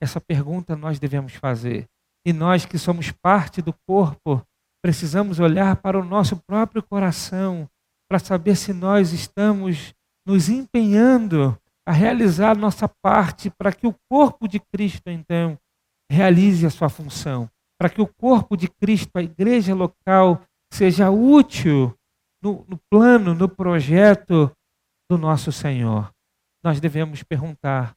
Essa 0.00 0.20
pergunta 0.20 0.76
nós 0.76 0.98
devemos 0.98 1.34
fazer. 1.34 1.88
E 2.24 2.32
nós 2.32 2.64
que 2.64 2.78
somos 2.78 3.10
parte 3.10 3.60
do 3.60 3.74
corpo, 3.88 4.42
precisamos 4.82 5.40
olhar 5.40 5.76
para 5.76 5.98
o 5.98 6.04
nosso 6.04 6.36
próprio 6.46 6.82
coração 6.82 7.68
para 8.08 8.20
saber 8.20 8.54
se 8.54 8.72
nós 8.72 9.12
estamos 9.12 9.94
nos 10.26 10.48
empenhando 10.48 11.58
a 11.84 11.92
realizar 11.92 12.56
nossa 12.56 12.88
parte 12.88 13.50
para 13.50 13.72
que 13.72 13.86
o 13.86 13.94
corpo 14.10 14.46
de 14.46 14.60
Cristo, 14.60 15.08
então, 15.08 15.58
realize 16.10 16.64
a 16.66 16.70
sua 16.70 16.88
função, 16.88 17.50
para 17.78 17.90
que 17.90 18.00
o 18.00 18.06
corpo 18.06 18.56
de 18.56 18.68
Cristo, 18.68 19.10
a 19.16 19.22
igreja 19.22 19.74
local, 19.74 20.42
seja 20.72 21.10
útil 21.10 21.94
no, 22.42 22.64
no 22.68 22.78
plano, 22.90 23.34
no 23.34 23.48
projeto 23.48 24.50
do 25.10 25.18
nosso 25.18 25.52
Senhor. 25.52 26.10
Nós 26.62 26.80
devemos 26.80 27.22
perguntar 27.22 27.94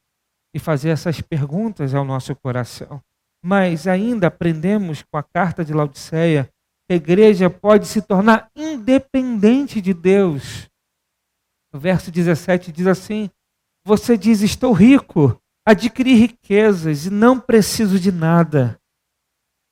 e 0.53 0.59
fazer 0.59 0.89
essas 0.89 1.21
perguntas 1.21 1.93
ao 1.93 2.03
nosso 2.03 2.35
coração. 2.35 3.01
Mas 3.43 3.87
ainda 3.87 4.27
aprendemos 4.27 5.03
com 5.03 5.17
a 5.17 5.23
carta 5.23 5.63
de 5.63 5.73
Laodiceia 5.73 6.49
que 6.87 6.93
a 6.93 6.95
igreja 6.95 7.49
pode 7.49 7.87
se 7.87 8.01
tornar 8.01 8.49
independente 8.55 9.79
de 9.79 9.93
Deus. 9.93 10.69
O 11.71 11.77
verso 11.77 12.11
17 12.11 12.71
diz 12.71 12.87
assim: 12.87 13.29
Você 13.85 14.17
diz, 14.17 14.41
estou 14.41 14.73
rico, 14.73 15.39
adquiri 15.69 16.15
riquezas 16.15 17.05
e 17.05 17.11
não 17.11 17.39
preciso 17.39 17.99
de 17.99 18.11
nada. 18.11 18.79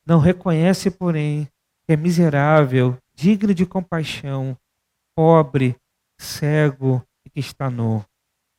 Não 0.06 0.20
reconhece, 0.20 0.92
porém, 0.92 1.46
que 1.86 1.94
é 1.94 1.98
miserável, 1.98 2.96
digno 3.16 3.51
de 3.51 3.66
compaixão, 3.66 4.56
pobre, 5.16 5.75
cego 6.20 7.04
e 7.25 7.32
que 7.32 7.39
está 7.39 7.68
nu. 7.70 8.06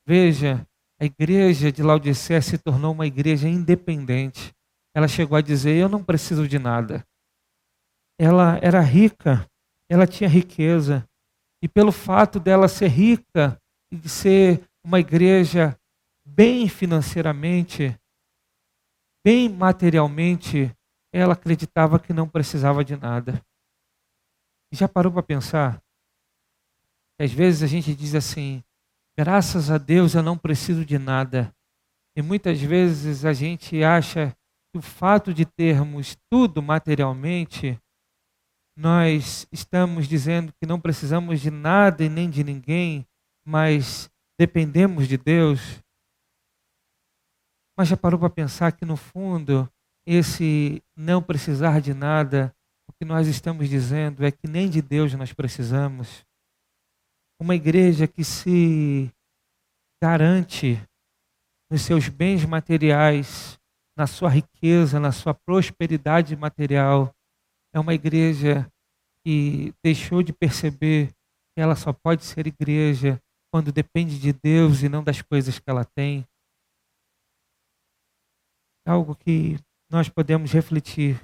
Veja, 0.05 0.67
a 1.01 1.05
igreja 1.05 1.71
de 1.71 1.81
Laodicea 1.81 2.43
se 2.43 2.59
tornou 2.59 2.93
uma 2.93 3.07
igreja 3.07 3.49
independente. 3.49 4.53
Ela 4.93 5.07
chegou 5.07 5.39
a 5.39 5.41
dizer: 5.41 5.77
Eu 5.77 5.89
não 5.89 6.03
preciso 6.03 6.49
de 6.49 6.59
nada. 6.59 7.07
Ela 8.19 8.59
era 8.61 8.81
rica, 8.81 9.49
ela 9.89 10.09
tinha 10.09 10.29
riqueza, 10.29 11.09
e 11.63 11.69
pelo 11.69 11.93
fato 11.93 12.41
dela 12.41 12.67
ser 12.67 12.89
rica 12.89 13.57
e 13.93 13.97
de 13.97 14.09
ser 14.09 14.61
uma 14.83 14.99
igreja 14.99 15.78
bem 16.35 16.69
financeiramente, 16.69 17.99
bem 19.25 19.49
materialmente, 19.49 20.75
ela 21.13 21.33
acreditava 21.33 21.99
que 21.99 22.13
não 22.13 22.29
precisava 22.29 22.85
de 22.85 22.97
nada. 22.97 23.43
Já 24.73 24.89
parou 24.89 25.13
para 25.13 25.23
pensar? 25.23 25.83
Às 27.21 27.33
vezes 27.33 27.63
a 27.63 27.67
gente 27.67 27.95
diz 27.95 28.15
assim: 28.15 28.63
graças 29.19 29.71
a 29.71 29.79
Deus 29.79 30.15
eu 30.15 30.23
não 30.23 30.37
preciso 30.37 30.85
de 30.85 30.99
nada. 30.99 31.53
E 32.17 32.23
muitas 32.23 32.61
vezes 32.61 33.25
a 33.25 33.33
gente 33.33 33.83
acha 33.83 34.37
que 34.71 34.79
o 34.79 34.83
fato 34.83 35.33
de 35.33 35.45
termos 35.45 36.17
tudo 36.31 36.63
materialmente 36.63 37.81
nós 38.77 39.45
estamos 39.51 40.07
dizendo 40.07 40.53
que 40.53 40.65
não 40.65 40.81
precisamos 40.81 41.41
de 41.41 41.51
nada 41.51 42.05
e 42.05 42.09
nem 42.09 42.31
de 42.31 42.45
ninguém, 42.45 43.05
mas 43.45 44.09
dependemos 44.39 45.09
de 45.09 45.17
Deus. 45.17 45.83
Mas 47.79 47.87
já 47.87 47.97
parou 47.97 48.19
para 48.19 48.29
pensar 48.29 48.73
que 48.73 48.85
no 48.85 48.97
fundo 48.97 49.71
esse 50.05 50.83
não 50.97 51.23
precisar 51.23 51.81
de 51.81 51.95
nada, 51.95 52.53
o 52.89 52.93
que 52.93 53.05
nós 53.05 53.29
estamos 53.29 53.69
dizendo 53.69 54.27
é 54.27 54.33
que 54.33 54.49
nem 54.49 54.69
de 54.69 54.83
Deus 54.83 55.15
nós 55.15 55.33
precisamos. 55.33 56.27
Uma 57.41 57.55
igreja 57.55 58.09
que 58.09 58.25
se 58.25 59.13
garante 60.03 60.83
nos 61.71 61.83
seus 61.83 62.09
bens 62.09 62.45
materiais, 62.45 63.57
na 63.97 64.09
sua 64.09 64.29
riqueza, 64.29 64.99
na 64.99 65.13
sua 65.13 65.33
prosperidade 65.33 66.35
material, 66.35 67.15
é 67.73 67.79
uma 67.79 67.95
igreja 67.95 68.69
que 69.25 69.73
deixou 69.85 70.21
de 70.21 70.33
perceber 70.33 71.13
que 71.55 71.63
ela 71.63 71.77
só 71.77 71.93
pode 71.93 72.25
ser 72.25 72.49
igreja 72.49 73.21
quando 73.53 73.71
depende 73.71 74.19
de 74.19 74.33
Deus 74.33 74.83
e 74.83 74.89
não 74.89 75.05
das 75.05 75.23
coisas 75.23 75.61
que 75.61 75.71
ela 75.71 75.85
tem. 75.85 76.27
Algo 78.89 79.15
que 79.15 79.59
nós 79.91 80.09
podemos 80.09 80.53
refletir 80.53 81.21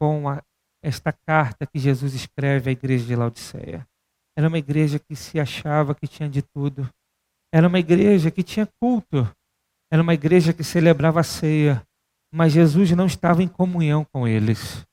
com 0.00 0.28
a, 0.28 0.42
esta 0.82 1.12
carta 1.12 1.66
que 1.66 1.78
Jesus 1.78 2.14
escreve 2.14 2.70
à 2.70 2.72
igreja 2.72 3.06
de 3.06 3.16
Laodiceia. 3.16 3.86
Era 4.36 4.48
uma 4.48 4.58
igreja 4.58 4.98
que 4.98 5.16
se 5.16 5.40
achava 5.40 5.94
que 5.94 6.06
tinha 6.06 6.28
de 6.28 6.42
tudo. 6.42 6.88
Era 7.52 7.66
uma 7.66 7.78
igreja 7.78 8.30
que 8.30 8.42
tinha 8.42 8.68
culto. 8.80 9.28
Era 9.90 10.02
uma 10.02 10.14
igreja 10.14 10.52
que 10.52 10.62
celebrava 10.62 11.20
a 11.20 11.24
ceia. 11.24 11.82
Mas 12.32 12.52
Jesus 12.52 12.90
não 12.92 13.06
estava 13.06 13.42
em 13.42 13.48
comunhão 13.48 14.04
com 14.04 14.28
eles 14.28 14.86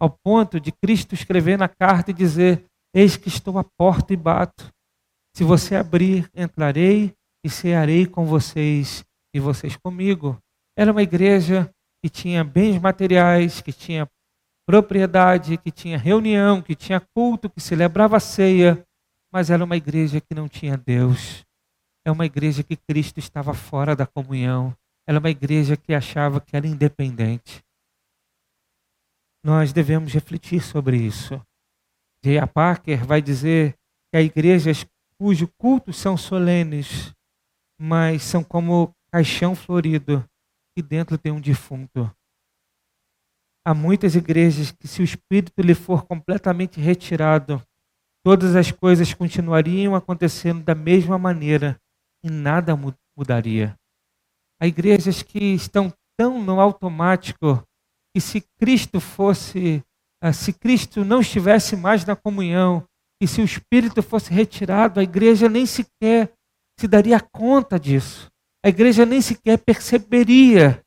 ao 0.00 0.10
ponto 0.10 0.60
de 0.60 0.70
Cristo 0.70 1.14
escrever 1.14 1.58
na 1.58 1.68
carta 1.68 2.10
e 2.10 2.14
dizer: 2.14 2.64
Eis 2.94 3.16
que 3.16 3.28
estou 3.28 3.58
à 3.58 3.64
porta 3.64 4.12
e 4.12 4.16
bato. 4.16 4.72
Se 5.34 5.44
você 5.44 5.76
abrir, 5.76 6.30
entrarei 6.34 7.14
e 7.44 7.50
cearei 7.50 8.06
com 8.06 8.24
vocês 8.26 9.04
e 9.34 9.40
vocês 9.40 9.76
comigo. 9.76 10.38
Era 10.78 10.92
uma 10.92 11.02
igreja 11.02 11.68
que 12.00 12.08
tinha 12.08 12.44
bens 12.44 12.80
materiais, 12.80 13.60
que 13.60 13.72
tinha 13.72 14.08
propriedade, 14.64 15.58
que 15.58 15.72
tinha 15.72 15.98
reunião, 15.98 16.62
que 16.62 16.74
tinha 16.76 17.00
culto, 17.00 17.50
que 17.50 17.60
celebrava 17.60 18.18
a 18.18 18.20
ceia, 18.20 18.86
mas 19.32 19.50
era 19.50 19.64
uma 19.64 19.76
igreja 19.76 20.20
que 20.20 20.34
não 20.34 20.48
tinha 20.48 20.76
Deus. 20.76 21.44
É 22.06 22.12
uma 22.12 22.24
igreja 22.26 22.62
que 22.62 22.76
Cristo 22.76 23.18
estava 23.18 23.52
fora 23.52 23.96
da 23.96 24.06
comunhão. 24.06 24.72
Era 25.06 25.18
uma 25.18 25.30
igreja 25.30 25.76
que 25.76 25.92
achava 25.92 26.40
que 26.40 26.56
era 26.56 26.66
independente 26.66 27.62
nós 29.48 29.72
devemos 29.72 30.12
refletir 30.12 30.62
sobre 30.62 30.96
isso. 30.96 31.40
J.A. 32.24 32.46
Parker 32.46 33.06
vai 33.06 33.22
dizer 33.22 33.74
que 34.10 34.18
há 34.18 34.20
igrejas 34.20 34.84
cujo 35.18 35.48
cultos 35.56 35.96
são 35.96 36.16
solenes, 36.16 37.14
mas 37.80 38.22
são 38.22 38.42
como 38.42 38.94
caixão 39.10 39.54
florido 39.54 40.22
e 40.78 40.82
dentro 40.82 41.18
tem 41.18 41.32
um 41.32 41.40
defunto. 41.40 42.08
Há 43.66 43.74
muitas 43.74 44.14
igrejas 44.14 44.70
que, 44.70 44.86
se 44.86 45.02
o 45.02 45.04
espírito 45.04 45.60
lhe 45.60 45.74
for 45.74 46.06
completamente 46.06 46.80
retirado, 46.80 47.60
todas 48.24 48.54
as 48.54 48.70
coisas 48.70 49.12
continuariam 49.12 49.96
acontecendo 49.96 50.62
da 50.62 50.76
mesma 50.76 51.18
maneira 51.18 51.78
e 52.24 52.30
nada 52.30 52.78
mudaria. 53.16 53.76
Há 54.60 54.68
igrejas 54.68 55.20
que 55.22 55.52
estão 55.52 55.92
tão 56.16 56.42
no 56.42 56.60
automático 56.60 57.62
que 58.14 58.20
se 58.20 58.40
Cristo 58.56 59.00
fosse, 59.00 59.82
ah, 60.22 60.32
se 60.32 60.52
Cristo 60.52 61.04
não 61.04 61.20
estivesse 61.20 61.76
mais 61.76 62.04
na 62.04 62.14
comunhão, 62.14 62.86
e 63.20 63.26
se 63.26 63.40
o 63.40 63.44
Espírito 63.44 64.00
fosse 64.00 64.32
retirado, 64.32 65.00
a 65.00 65.02
igreja 65.02 65.48
nem 65.48 65.66
sequer 65.66 66.32
se 66.78 66.86
daria 66.86 67.20
conta 67.20 67.80
disso. 67.80 68.30
A 68.64 68.68
igreja 68.68 69.06
nem 69.06 69.22
sequer 69.22 69.56
perceberia. 69.64 70.84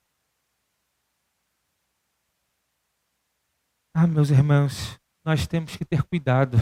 Ah, 3.96 4.06
meus 4.06 4.30
irmãos, 4.30 5.00
nós 5.26 5.48
temos 5.48 5.78
que 5.78 5.86
ter 5.86 6.04
cuidado. 6.04 6.58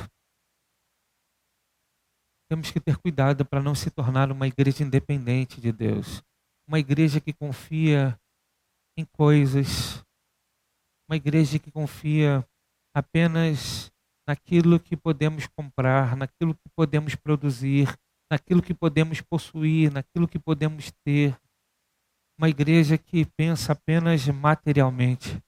Temos 2.47 2.69
que 2.71 2.79
ter 2.79 2.97
cuidado 2.97 3.43
para 3.45 3.61
não 3.61 3.73
se 3.73 3.89
tornar 3.89 4.31
uma 4.31 4.47
igreja 4.47 4.83
independente 4.83 5.59
de 5.59 5.71
Deus. 5.71 6.23
Uma 6.67 6.79
igreja 6.79 7.19
que 7.19 7.33
confia 7.33 8.19
em 8.97 9.05
coisas, 9.05 10.03
uma 11.09 11.15
igreja 11.15 11.57
que 11.57 11.71
confia 11.71 12.47
apenas 12.93 13.91
naquilo 14.27 14.79
que 14.79 14.95
podemos 14.95 15.47
comprar, 15.47 16.15
naquilo 16.15 16.53
que 16.53 16.69
podemos 16.75 17.15
produzir, 17.15 17.97
naquilo 18.31 18.61
que 18.61 18.73
podemos 18.73 19.21
possuir, 19.21 19.91
naquilo 19.91 20.27
que 20.27 20.39
podemos 20.39 20.91
ter. 21.03 21.37
Uma 22.37 22.49
igreja 22.49 22.97
que 22.97 23.25
pensa 23.25 23.73
apenas 23.73 24.25
materialmente. 24.27 25.41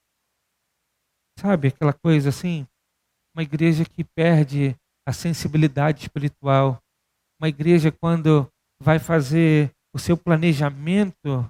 Sabe 1.39 1.69
aquela 1.69 1.93
coisa 1.93 2.29
assim? 2.29 2.67
Uma 3.35 3.43
igreja 3.43 3.85
que 3.85 4.03
perde 4.03 4.75
a 5.07 5.13
sensibilidade 5.13 6.01
espiritual. 6.01 6.81
Uma 7.39 7.47
igreja, 7.47 7.91
quando 7.91 8.51
vai 8.81 8.99
fazer 8.99 9.71
o 9.93 9.99
seu 9.99 10.17
planejamento 10.17 11.49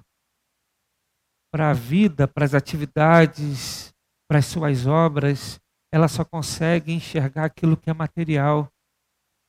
para 1.52 1.70
a 1.70 1.74
vida, 1.74 2.26
para 2.26 2.44
as 2.44 2.54
atividades, 2.54 3.92
para 4.28 4.38
as 4.38 4.46
suas 4.46 4.86
obras, 4.86 5.60
ela 5.92 6.08
só 6.08 6.24
consegue 6.24 6.92
enxergar 6.92 7.44
aquilo 7.44 7.76
que 7.76 7.90
é 7.90 7.92
material, 7.92 8.72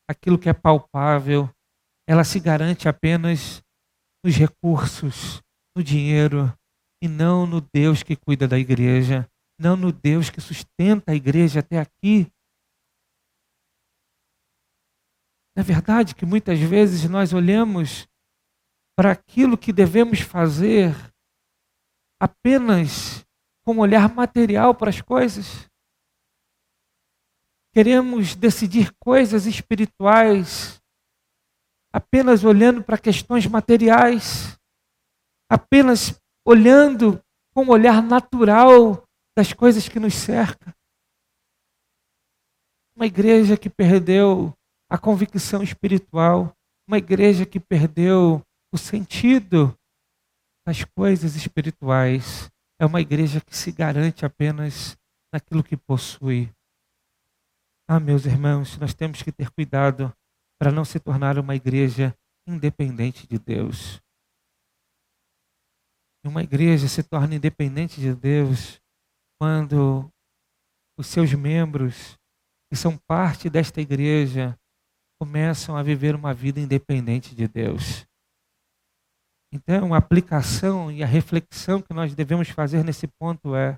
aquilo 0.09 0.37
que 0.37 0.49
é 0.49 0.53
palpável. 0.53 1.49
Ela 2.07 2.23
se 2.23 2.39
garante 2.39 2.87
apenas 2.87 3.63
nos 4.23 4.35
recursos, 4.35 5.41
no 5.75 5.83
dinheiro, 5.83 6.53
e 7.01 7.07
não 7.07 7.45
no 7.45 7.59
Deus 7.59 8.03
que 8.03 8.15
cuida 8.15 8.47
da 8.47 8.57
igreja, 8.57 9.29
não 9.59 9.75
no 9.75 9.91
Deus 9.91 10.29
que 10.29 10.39
sustenta 10.39 11.11
a 11.11 11.15
igreja 11.15 11.59
até 11.59 11.79
aqui. 11.79 12.31
É 15.55 15.61
verdade 15.61 16.15
que 16.15 16.25
muitas 16.25 16.59
vezes 16.59 17.07
nós 17.09 17.33
olhamos 17.33 18.07
para 18.95 19.11
aquilo 19.11 19.57
que 19.57 19.71
devemos 19.71 20.19
fazer 20.19 20.95
apenas 22.19 23.25
com 23.65 23.75
um 23.75 23.79
olhar 23.79 24.13
material 24.13 24.73
para 24.73 24.89
as 24.89 25.01
coisas. 25.01 25.69
Queremos 27.73 28.35
decidir 28.35 28.93
coisas 28.99 29.45
espirituais 29.45 30.81
apenas 31.93 32.43
olhando 32.43 32.83
para 32.83 32.97
questões 32.97 33.45
materiais, 33.45 34.59
apenas 35.47 36.19
olhando 36.45 37.23
com 37.53 37.65
o 37.65 37.71
olhar 37.71 38.01
natural 38.01 39.03
das 39.37 39.53
coisas 39.53 39.87
que 39.87 39.99
nos 39.99 40.15
cercam. 40.15 40.73
Uma 42.95 43.05
igreja 43.05 43.55
que 43.55 43.69
perdeu 43.69 44.53
a 44.89 44.97
convicção 44.97 45.61
espiritual, 45.61 46.55
uma 46.87 46.97
igreja 46.97 47.45
que 47.45 47.59
perdeu 47.59 48.41
o 48.73 48.77
sentido 48.77 49.77
das 50.65 50.83
coisas 50.83 51.35
espirituais, 51.35 52.49
é 52.79 52.85
uma 52.85 53.01
igreja 53.01 53.39
que 53.39 53.55
se 53.55 53.71
garante 53.71 54.25
apenas 54.25 54.97
naquilo 55.31 55.63
que 55.63 55.77
possui. 55.77 56.51
Ah, 57.87 57.99
meus 57.99 58.25
irmãos, 58.25 58.77
nós 58.77 58.93
temos 58.93 59.21
que 59.21 59.31
ter 59.31 59.49
cuidado 59.51 60.13
para 60.63 60.71
não 60.71 60.85
se 60.85 60.97
tornar 60.97 61.37
uma 61.37 61.55
igreja 61.55 62.15
independente 62.47 63.27
de 63.27 63.37
Deus 63.37 64.01
uma 66.25 66.41
igreja 66.41 66.87
se 66.87 67.03
torna 67.03 67.35
independente 67.35 67.99
de 67.99 68.15
Deus 68.15 68.81
quando 69.39 70.09
os 70.97 71.07
seus 71.07 71.33
membros, 71.33 72.17
que 72.69 72.77
são 72.77 72.97
parte 72.97 73.49
desta 73.49 73.81
igreja, 73.81 74.57
começam 75.19 75.75
a 75.75 75.83
viver 75.83 76.15
uma 76.15 76.33
vida 76.33 76.59
independente 76.59 77.35
de 77.35 77.47
Deus. 77.47 78.05
Então, 79.51 79.93
a 79.93 79.97
aplicação 79.97 80.91
e 80.91 81.03
a 81.03 81.05
reflexão 81.05 81.81
que 81.81 81.93
nós 81.93 82.15
devemos 82.15 82.49
fazer 82.49 82.83
nesse 82.83 83.07
ponto 83.07 83.53
é: 83.55 83.77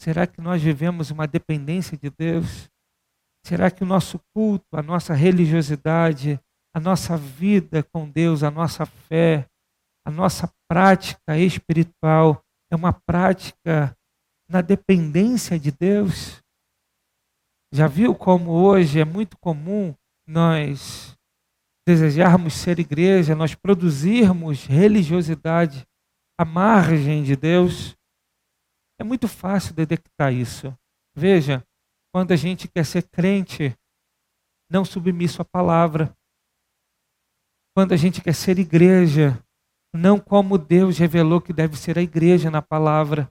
será 0.00 0.26
que 0.26 0.40
nós 0.40 0.60
vivemos 0.60 1.10
uma 1.10 1.26
dependência 1.26 1.96
de 1.96 2.10
Deus? 2.10 2.68
Será 3.48 3.70
que 3.70 3.82
o 3.82 3.86
nosso 3.86 4.20
culto, 4.34 4.66
a 4.76 4.82
nossa 4.82 5.14
religiosidade, 5.14 6.38
a 6.76 6.78
nossa 6.78 7.16
vida 7.16 7.82
com 7.82 8.06
Deus, 8.06 8.42
a 8.42 8.50
nossa 8.50 8.84
fé, 8.84 9.48
a 10.06 10.10
nossa 10.10 10.52
prática 10.70 11.38
espiritual 11.38 12.44
é 12.70 12.76
uma 12.76 12.92
prática 12.92 13.96
na 14.50 14.60
dependência 14.60 15.58
de 15.58 15.72
Deus. 15.72 16.42
Já 17.72 17.86
viu 17.86 18.14
como 18.14 18.50
hoje 18.50 19.00
é 19.00 19.04
muito 19.06 19.38
comum 19.38 19.94
nós 20.26 21.16
desejarmos 21.86 22.52
ser 22.52 22.78
igreja, 22.78 23.34
nós 23.34 23.54
produzirmos 23.54 24.66
religiosidade 24.66 25.86
à 26.38 26.44
margem 26.44 27.22
de 27.22 27.34
Deus? 27.34 27.96
É 29.00 29.04
muito 29.04 29.26
fácil 29.26 29.72
detectar 29.72 30.34
isso. 30.34 30.76
Veja, 31.16 31.64
quando 32.12 32.32
a 32.32 32.36
gente 32.36 32.68
quer 32.68 32.84
ser 32.84 33.02
crente, 33.08 33.76
não 34.70 34.84
submisso 34.84 35.42
à 35.42 35.44
palavra. 35.44 36.14
Quando 37.74 37.92
a 37.92 37.96
gente 37.96 38.20
quer 38.20 38.34
ser 38.34 38.58
igreja, 38.58 39.42
não 39.94 40.18
como 40.18 40.58
Deus 40.58 40.98
revelou 40.98 41.40
que 41.40 41.52
deve 41.52 41.76
ser 41.76 41.98
a 41.98 42.02
igreja 42.02 42.50
na 42.50 42.60
palavra. 42.60 43.30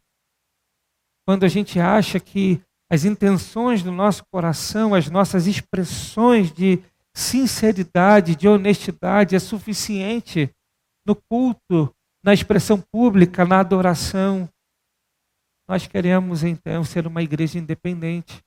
Quando 1.25 1.43
a 1.43 1.47
gente 1.47 1.79
acha 1.79 2.19
que 2.19 2.61
as 2.89 3.03
intenções 3.03 3.83
do 3.83 3.91
nosso 3.91 4.25
coração, 4.31 4.93
as 4.93 5.09
nossas 5.09 5.45
expressões 5.45 6.51
de 6.51 6.81
sinceridade, 7.13 8.35
de 8.35 8.47
honestidade 8.47 9.35
é 9.35 9.39
suficiente 9.39 10.49
no 11.05 11.15
culto, 11.15 11.93
na 12.23 12.33
expressão 12.33 12.79
pública, 12.79 13.45
na 13.45 13.59
adoração. 13.59 14.49
Nós 15.67 15.85
queremos 15.85 16.43
então 16.43 16.83
ser 16.83 17.05
uma 17.05 17.21
igreja 17.21 17.59
independente. 17.59 18.41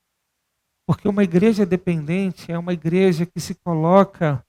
Porque 0.90 1.06
uma 1.06 1.22
igreja 1.22 1.64
dependente 1.64 2.50
é 2.50 2.58
uma 2.58 2.72
igreja 2.72 3.24
que 3.24 3.38
se 3.38 3.54
coloca 3.54 4.44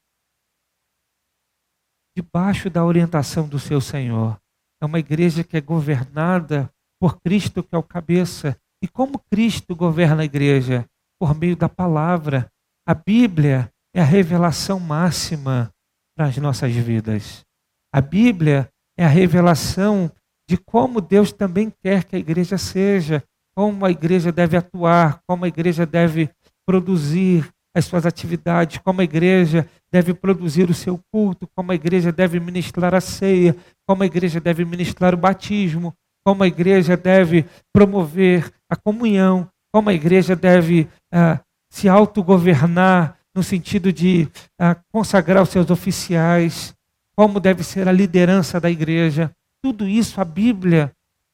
debaixo 2.18 2.68
da 2.68 2.84
orientação 2.84 3.48
do 3.48 3.60
seu 3.60 3.80
Senhor. 3.80 4.42
É 4.82 4.86
uma 4.88 4.98
igreja 4.98 5.44
que 5.44 5.56
é 5.56 5.62
governada 5.62 6.68
por 7.00 7.22
Cristo, 7.22 7.62
que 7.62 7.76
é 7.76 7.78
o 7.78 7.84
cabeça. 7.84 8.60
E 8.84 8.88
como 8.88 9.20
Cristo 9.30 9.76
governa 9.76 10.24
a 10.24 10.26
igreja? 10.26 10.84
Por 11.20 11.36
meio 11.36 11.56
da 11.56 11.70
palavra. 11.70 12.52
A 12.88 12.96
Bíblia 12.96 13.72
é 13.94 14.02
a 14.02 14.04
revelação 14.04 14.80
máxima 14.80 15.72
para 16.18 16.26
as 16.26 16.38
nossas 16.38 16.74
vidas. 16.74 17.46
A 17.94 18.02
Bíblia 18.02 18.68
é 18.98 19.06
a 19.06 19.10
revelação 19.10 20.12
de 20.50 20.58
como 20.58 21.02
Deus 21.02 21.32
também 21.32 21.70
quer 21.70 22.04
que 22.04 22.16
a 22.16 22.20
igreja 22.20 22.58
seja, 22.58 23.24
como 23.56 23.86
a 23.86 23.92
igreja 23.92 24.32
deve 24.32 24.58
atuar, 24.58 25.22
como 25.28 25.46
a 25.46 25.48
igreja 25.48 25.86
deve 25.86 26.30
produzir, 26.66 27.50
as 27.74 27.86
suas 27.86 28.06
atividades, 28.06 28.80
como 28.80 29.02
a 29.02 29.04
igreja 29.04 29.68
deve 29.92 30.14
produzir 30.14 30.70
o 30.70 30.74
seu 30.74 31.00
culto, 31.12 31.48
como 31.56 31.72
a 31.72 31.76
igreja 31.76 32.12
deve 32.12 32.40
ministrar 32.40 32.94
a 32.94 33.02
ceia, 33.02 33.56
como 33.88 34.04
a 34.04 34.06
igreja 34.06 34.40
deve 34.40 34.66
ministrar 34.66 35.14
o 35.14 35.18
batismo, 35.18 35.94
como 36.24 36.44
a 36.44 36.48
igreja 36.48 36.98
deve 36.98 37.46
promover 37.74 38.52
a 38.70 38.76
comunhão, 38.76 39.50
como 39.72 39.90
a 39.90 39.94
igreja 39.94 40.36
deve 40.36 40.88
uh, 41.14 41.40
se 41.70 41.88
autogovernar 41.88 43.18
no 43.34 43.42
sentido 43.42 43.92
de 43.94 44.28
uh, 44.60 44.76
consagrar 44.92 45.42
os 45.42 45.50
seus 45.50 45.70
oficiais, 45.72 46.76
como 47.16 47.40
deve 47.40 47.64
ser 47.64 47.88
a 47.88 47.92
liderança 47.92 48.60
da 48.60 48.70
igreja. 48.70 49.32
Tudo 49.64 49.88
isso 49.88 50.20
a 50.20 50.26
Bíblia 50.26 50.92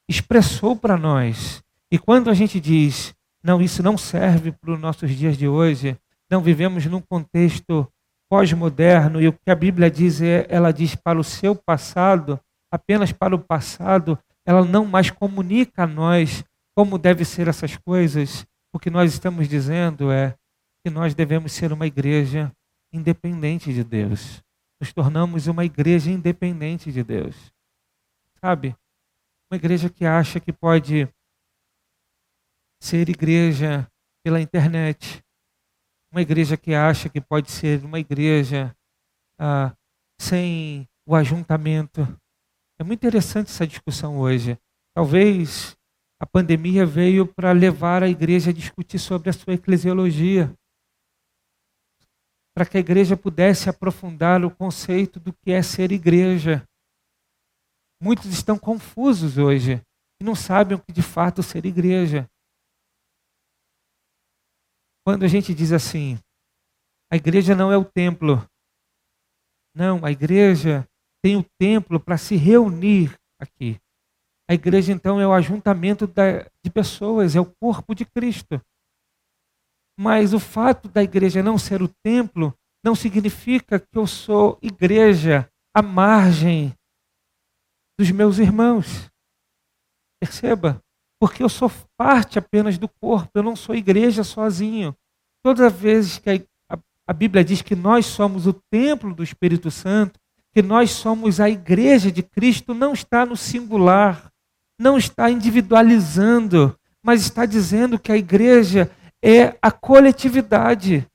expressou 0.08 0.76
para 0.76 0.98
nós. 0.98 1.64
E 1.92 1.98
quando 1.98 2.30
a 2.30 2.34
gente 2.34 2.60
diz, 2.60 3.16
não, 3.44 3.62
isso 3.62 3.82
não 3.82 3.98
serve 3.98 4.52
para 4.52 4.72
os 4.72 4.80
nossos 4.80 5.12
dias 5.12 5.38
de 5.38 5.48
hoje, 5.48 5.98
não 6.30 6.42
vivemos 6.42 6.86
num 6.86 7.02
contexto 7.02 7.88
pós-moderno 8.30 9.22
e 9.22 9.28
o 9.28 9.34
que 9.34 9.50
a 9.50 9.56
Bíblia 9.56 9.90
diz 9.90 10.22
é, 10.22 10.46
ela 10.50 10.72
diz 10.72 10.96
para 10.96 11.18
o 11.18 11.24
seu 11.24 11.56
passado, 11.56 12.40
apenas 12.70 13.12
para 13.12 13.34
o 13.34 13.40
passado, 13.40 14.20
ela 14.46 14.66
não 14.66 14.86
mais 14.86 15.10
comunica 15.10 15.84
a 15.84 15.88
nós 15.88 16.44
como 16.76 16.98
deve 16.98 17.24
ser 17.26 17.48
essas 17.48 17.78
coisas. 17.78 18.46
O 18.74 18.80
que 18.80 18.90
nós 18.90 19.14
estamos 19.14 19.48
dizendo 19.48 20.12
é 20.12 20.36
que 20.84 20.90
nós 20.90 21.16
devemos 21.16 21.52
ser 21.54 21.72
uma 21.72 21.88
igreja 21.88 22.52
independente 22.92 23.74
de 23.74 23.84
Deus. 23.84 24.44
Nos 24.80 24.94
tornamos 24.94 25.48
uma 25.48 25.66
igreja 25.66 26.12
independente 26.12 26.92
de 26.92 27.04
Deus. 27.04 27.36
Sabe? 28.40 28.76
Uma 29.50 29.58
igreja 29.58 29.90
que 29.90 30.06
acha 30.06 30.40
que 30.40 30.54
pode 30.54 31.08
ser 32.82 33.10
igreja 33.10 33.88
pela 34.24 34.42
internet, 34.42 35.24
uma 36.12 36.22
igreja 36.22 36.58
que 36.58 36.74
acha 36.74 37.10
que 37.10 37.22
pode 37.22 37.52
ser 37.52 37.84
uma 37.84 38.00
igreja 38.00 38.76
ah, 39.40 39.76
sem 40.20 40.88
o 41.08 41.16
ajuntamento. 41.16 42.02
É 42.80 42.84
muito 42.84 43.00
interessante 43.00 43.50
essa 43.50 43.68
discussão 43.68 44.20
hoje. 44.20 44.58
Talvez 44.96 45.78
a 46.20 46.26
pandemia 46.26 46.86
veio 46.86 47.26
para 47.28 47.52
levar 47.52 48.04
a 48.04 48.10
igreja 48.10 48.50
a 48.50 48.54
discutir 48.54 49.00
sobre 49.00 49.30
a 49.30 49.34
sua 49.34 49.54
eclesiologia, 49.54 50.54
para 52.56 52.66
que 52.66 52.78
a 52.78 52.80
igreja 52.80 53.16
pudesse 53.16 53.70
aprofundar 53.70 54.44
o 54.44 54.50
conceito 54.50 55.20
do 55.20 55.32
que 55.32 55.52
é 55.52 55.62
ser 55.62 55.92
igreja. 55.92 56.68
Muitos 58.02 58.26
estão 58.28 58.58
confusos 58.58 59.38
hoje 59.38 59.82
e 60.20 60.24
não 60.24 60.34
sabem 60.34 60.76
o 60.76 60.82
que 60.82 60.92
de 60.92 61.04
fato 61.04 61.44
ser 61.44 61.66
igreja. 61.66 62.28
Quando 65.08 65.24
a 65.24 65.28
gente 65.30 65.54
diz 65.54 65.72
assim, 65.72 66.20
a 67.10 67.16
igreja 67.16 67.56
não 67.56 67.72
é 67.72 67.78
o 67.78 67.86
templo. 67.86 68.46
Não, 69.74 70.04
a 70.04 70.12
igreja 70.12 70.86
tem 71.24 71.38
o 71.38 71.46
templo 71.58 71.98
para 71.98 72.18
se 72.18 72.36
reunir 72.36 73.18
aqui. 73.40 73.80
A 74.50 74.54
igreja, 74.54 74.92
então, 74.92 75.18
é 75.18 75.26
o 75.26 75.32
ajuntamento 75.32 76.06
de 76.06 76.70
pessoas, 76.70 77.38
é 77.38 77.40
o 77.40 77.50
corpo 77.56 77.96
de 77.96 78.04
Cristo. 78.04 78.62
Mas 79.98 80.34
o 80.34 80.42
fato 80.42 80.90
da 80.90 81.02
igreja 81.02 81.42
não 81.42 81.58
ser 81.58 81.82
o 81.82 81.88
templo 82.04 82.54
não 82.84 82.94
significa 82.94 83.80
que 83.80 83.98
eu 83.98 84.06
sou 84.06 84.60
igreja 84.62 85.50
à 85.74 85.82
margem 85.82 86.76
dos 87.98 88.12
meus 88.12 88.40
irmãos. 88.40 89.10
Perceba? 90.22 90.84
Porque 91.20 91.44
eu 91.44 91.50
sou 91.50 91.72
parte 91.98 92.38
apenas 92.38 92.78
do 92.78 92.88
corpo, 92.88 93.32
eu 93.34 93.44
não 93.44 93.56
sou 93.56 93.76
igreja 93.76 94.24
sozinho. 94.24 94.96
Toda 95.44 95.70
vez 95.70 96.20
que 96.20 96.46
a, 96.70 96.80
a 97.08 97.14
Bíblia 97.14 97.44
diz 97.44 97.62
que 97.62 97.76
nós 97.76 98.06
somos 98.06 98.46
o 98.46 98.54
templo 98.54 99.14
do 99.14 99.24
Espírito 99.24 99.72
Santo, 99.72 100.20
que 100.54 100.62
nós 100.62 100.92
somos 100.92 101.40
a 101.40 101.50
igreja 101.50 102.12
de 102.12 102.22
Cristo, 102.24 102.74
não 102.74 102.94
está 102.94 103.26
no 103.26 103.38
singular, 103.38 104.32
não 104.80 104.98
está 104.98 105.30
individualizando, 105.30 106.78
mas 107.02 107.22
está 107.22 107.46
dizendo 107.46 108.00
que 108.00 108.12
a 108.12 108.18
igreja 108.18 108.92
é 109.24 109.58
a 109.62 109.72
coletividade, 109.72 111.08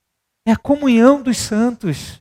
é 0.47 0.53
a 0.53 0.57
comunhão 0.57 1.23
dos 1.23 1.39
santos. 1.39 2.21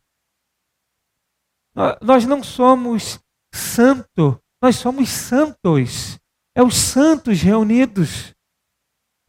Nós 2.01 2.25
não 2.25 2.43
somos 2.43 3.19
santo, 3.53 4.39
nós 4.61 4.75
somos 4.75 5.09
santos. 5.09 6.19
É 6.55 6.61
os 6.61 6.75
santos 6.75 7.41
reunidos. 7.41 8.33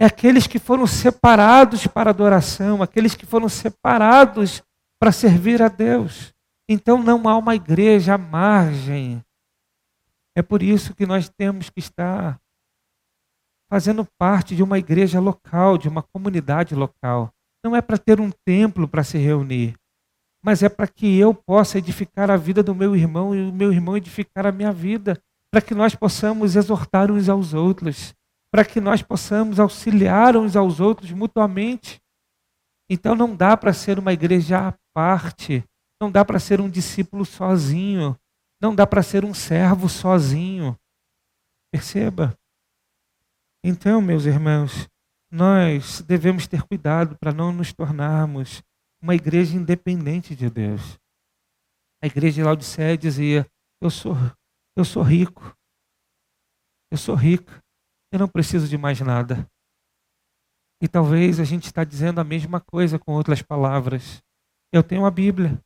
É 0.00 0.04
aqueles 0.06 0.46
que 0.46 0.58
foram 0.58 0.87
separados 0.87 1.87
para 1.87 2.11
adoração, 2.11 2.82
aqueles 2.82 3.14
que 3.14 3.24
foram 3.24 3.48
separados 3.48 4.62
para 4.98 5.12
servir 5.12 5.62
a 5.62 5.68
Deus. 5.68 6.32
Então 6.68 7.02
não 7.02 7.28
há 7.28 7.37
uma 7.37 7.54
igreja 7.54 8.14
à 8.14 8.18
margem. 8.18 9.22
É 10.37 10.42
por 10.42 10.62
isso 10.62 10.94
que 10.94 11.06
nós 11.06 11.28
temos 11.28 11.68
que 11.68 11.78
estar 11.78 12.40
fazendo 13.70 14.06
parte 14.18 14.56
de 14.56 14.62
uma 14.62 14.78
igreja 14.78 15.20
local, 15.20 15.78
de 15.78 15.88
uma 15.88 16.02
comunidade 16.02 16.74
local. 16.74 17.32
Não 17.64 17.76
é 17.76 17.80
para 17.80 17.96
ter 17.96 18.20
um 18.20 18.30
templo 18.44 18.88
para 18.88 19.04
se 19.04 19.18
reunir, 19.18 19.74
mas 20.44 20.62
é 20.62 20.68
para 20.68 20.88
que 20.88 21.18
eu 21.18 21.32
possa 21.32 21.78
edificar 21.78 22.30
a 22.30 22.37
vida 22.37 22.62
do 22.62 22.74
meu 22.74 22.96
irmão 22.96 23.35
e 23.35 23.48
o 23.48 23.52
meu 23.52 23.72
irmão 23.72 23.96
edificar 23.96 24.46
a 24.46 24.52
minha 24.52 24.72
vida, 24.72 25.22
para 25.52 25.60
que 25.60 25.74
nós 25.74 25.94
possamos 25.94 26.56
exortar 26.56 27.10
uns 27.10 27.28
aos 27.28 27.52
outros, 27.52 28.14
para 28.50 28.64
que 28.64 28.80
nós 28.80 29.02
possamos 29.02 29.60
auxiliar 29.60 30.34
uns 30.34 30.56
aos 30.56 30.80
outros 30.80 31.12
mutuamente. 31.12 32.00
Então 32.88 33.14
não 33.14 33.36
dá 33.36 33.54
para 33.54 33.74
ser 33.74 33.98
uma 33.98 34.14
igreja 34.14 34.68
à 34.68 34.74
parte, 34.94 35.62
não 36.00 36.10
dá 36.10 36.24
para 36.24 36.38
ser 36.38 36.58
um 36.58 36.70
discípulo 36.70 37.26
sozinho, 37.26 38.18
não 38.58 38.74
dá 38.74 38.86
para 38.86 39.02
ser 39.02 39.26
um 39.26 39.34
servo 39.34 39.90
sozinho. 39.90 40.74
Perceba? 41.70 42.34
Então, 43.62 44.00
meus 44.00 44.24
irmãos, 44.24 44.88
nós 45.30 46.00
devemos 46.00 46.46
ter 46.46 46.62
cuidado 46.62 47.16
para 47.18 47.32
não 47.32 47.52
nos 47.52 47.74
tornarmos 47.74 48.62
uma 49.02 49.14
igreja 49.14 49.56
independente 49.56 50.34
de 50.34 50.48
Deus. 50.48 50.98
A 52.02 52.06
igreja 52.06 52.36
de 52.36 52.42
Laodiceia 52.42 52.96
dizia: 52.96 53.46
Eu 53.80 53.90
sou, 53.90 54.16
eu 54.76 54.85
sou 54.85 55.02
rico, 55.02 55.56
eu 56.90 56.98
sou 56.98 57.14
rica, 57.14 57.62
eu 58.12 58.18
não 58.18 58.28
preciso 58.28 58.68
de 58.68 58.76
mais 58.76 59.00
nada. 59.00 59.46
E 60.82 60.88
talvez 60.88 61.38
a 61.38 61.44
gente 61.44 61.66
está 61.66 61.85
dizendo 61.85 62.20
a 62.20 62.24
mesma 62.24 62.61
coisa 62.61 62.98
com 62.98 63.12
outras 63.12 63.40
palavras. 63.40 64.22
Eu 64.72 64.82
tenho 64.82 65.06
a 65.06 65.11
Bíblia, 65.11 65.61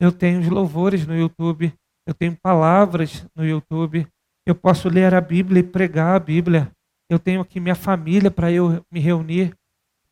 eu 0.00 0.10
tenho 0.10 0.40
os 0.40 0.48
louvores 0.48 1.06
no 1.06 1.16
YouTube, 1.16 1.72
eu 2.06 2.14
tenho 2.14 2.36
palavras 2.36 3.26
no 3.36 3.44
YouTube, 3.44 4.06
eu 4.46 4.54
posso 4.54 4.88
ler 4.88 5.14
a 5.14 5.20
Bíblia 5.20 5.60
e 5.60 5.62
pregar 5.62 6.16
a 6.16 6.18
Bíblia. 6.18 6.72
Eu 7.08 7.18
tenho 7.18 7.40
aqui 7.40 7.60
minha 7.60 7.74
família 7.74 8.30
para 8.30 8.50
eu 8.50 8.84
me 8.90 8.98
reunir. 8.98 9.54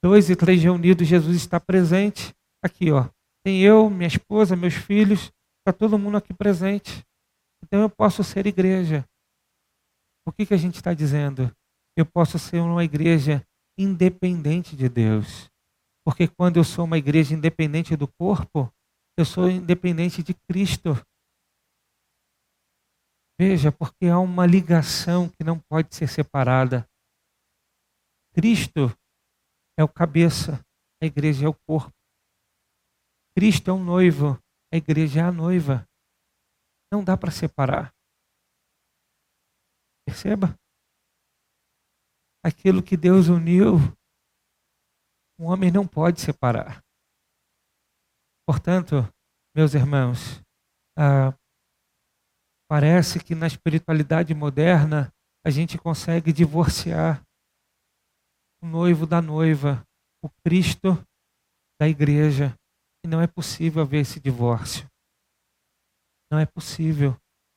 Dois 0.02 0.30
e 0.30 0.36
três 0.36 0.62
reunidos, 0.62 1.08
Jesus 1.08 1.36
está 1.36 1.58
presente. 1.58 2.32
Aqui, 2.62 2.92
ó. 2.92 3.08
Tem 3.44 3.60
eu, 3.62 3.90
minha 3.90 4.06
esposa, 4.06 4.54
meus 4.54 4.74
filhos, 4.74 5.32
está 5.58 5.72
todo 5.76 5.98
mundo 5.98 6.18
aqui 6.18 6.32
presente. 6.32 7.04
Então 7.70 7.82
eu 7.82 7.88
posso 7.88 8.24
ser 8.24 8.46
igreja. 8.46 9.08
O 10.26 10.32
que, 10.32 10.44
que 10.44 10.54
a 10.54 10.56
gente 10.56 10.74
está 10.74 10.92
dizendo? 10.92 11.54
Eu 11.96 12.04
posso 12.04 12.36
ser 12.36 12.58
uma 12.58 12.82
igreja 12.82 13.46
independente 13.78 14.74
de 14.74 14.88
Deus. 14.88 15.48
Porque 16.04 16.26
quando 16.26 16.56
eu 16.56 16.64
sou 16.64 16.84
uma 16.84 16.98
igreja 16.98 17.32
independente 17.32 17.94
do 17.94 18.08
corpo, 18.08 18.72
eu 19.16 19.24
sou 19.24 19.48
independente 19.48 20.20
de 20.20 20.34
Cristo. 20.34 20.94
Veja, 23.40 23.70
porque 23.70 24.06
há 24.06 24.18
uma 24.18 24.46
ligação 24.46 25.28
que 25.28 25.44
não 25.44 25.58
pode 25.60 25.94
ser 25.94 26.08
separada. 26.08 26.88
Cristo 28.34 28.92
é 29.78 29.84
o 29.84 29.88
cabeça, 29.88 30.60
a 31.00 31.06
igreja 31.06 31.46
é 31.46 31.48
o 31.48 31.54
corpo. 31.54 31.94
Cristo 33.36 33.70
é 33.70 33.74
o 33.74 33.78
noivo, 33.78 34.36
a 34.72 34.76
igreja 34.76 35.20
é 35.20 35.22
a 35.22 35.32
noiva. 35.32 35.88
Não 36.92 37.04
dá 37.04 37.16
para 37.16 37.30
separar. 37.30 37.94
Perceba? 40.06 40.58
Aquilo 42.44 42.82
que 42.82 42.96
Deus 42.96 43.28
uniu, 43.28 43.76
o 45.38 45.44
homem 45.44 45.70
não 45.70 45.86
pode 45.86 46.20
separar. 46.20 46.82
Portanto, 48.46 48.96
meus 49.54 49.74
irmãos, 49.74 50.42
ah, 50.98 51.34
Parece 52.70 53.18
que 53.18 53.34
na 53.34 53.48
espiritualidade 53.48 54.32
moderna 54.32 55.12
a 55.44 55.50
gente 55.50 55.76
consegue 55.76 56.32
divorciar 56.32 57.20
o 58.62 58.66
noivo 58.66 59.08
da 59.08 59.20
noiva, 59.20 59.84
o 60.22 60.30
Cristo 60.44 60.94
da 61.80 61.88
igreja. 61.88 62.54
E 63.04 63.08
não 63.08 63.20
é 63.20 63.26
possível 63.26 63.82
haver 63.82 64.02
esse 64.02 64.20
divórcio. 64.20 64.88
Não 66.30 66.38
é 66.38 66.46
possível. 66.46 67.16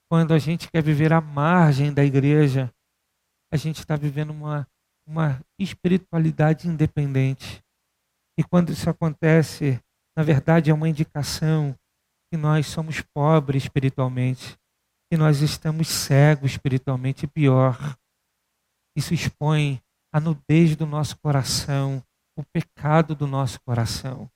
Quando 0.09 0.33
a 0.33 0.39
gente 0.39 0.69
quer 0.69 0.83
viver 0.83 1.13
à 1.13 1.21
margem 1.21 1.93
da 1.93 2.03
igreja, 2.03 2.71
a 3.51 3.57
gente 3.57 3.79
está 3.79 3.95
vivendo 3.95 4.31
uma, 4.31 4.67
uma 5.07 5.39
espiritualidade 5.59 6.67
independente. 6.67 7.63
E 8.37 8.43
quando 8.43 8.71
isso 8.71 8.89
acontece, 8.89 9.79
na 10.17 10.23
verdade 10.23 10.71
é 10.71 10.73
uma 10.73 10.89
indicação 10.89 11.75
que 12.31 12.37
nós 12.37 12.67
somos 12.67 13.01
pobres 13.01 13.63
espiritualmente 13.63 14.57
que 15.13 15.17
nós 15.17 15.41
estamos 15.41 15.89
cegos 15.89 16.53
espiritualmente, 16.53 17.25
e 17.25 17.27
pior, 17.27 17.95
isso 18.97 19.13
expõe 19.13 19.79
a 20.11 20.19
nudez 20.19 20.75
do 20.75 20.87
nosso 20.87 21.19
coração, 21.19 22.03
o 22.35 22.43
pecado 22.43 23.13
do 23.13 23.27
nosso 23.27 23.61
coração. 23.61 24.27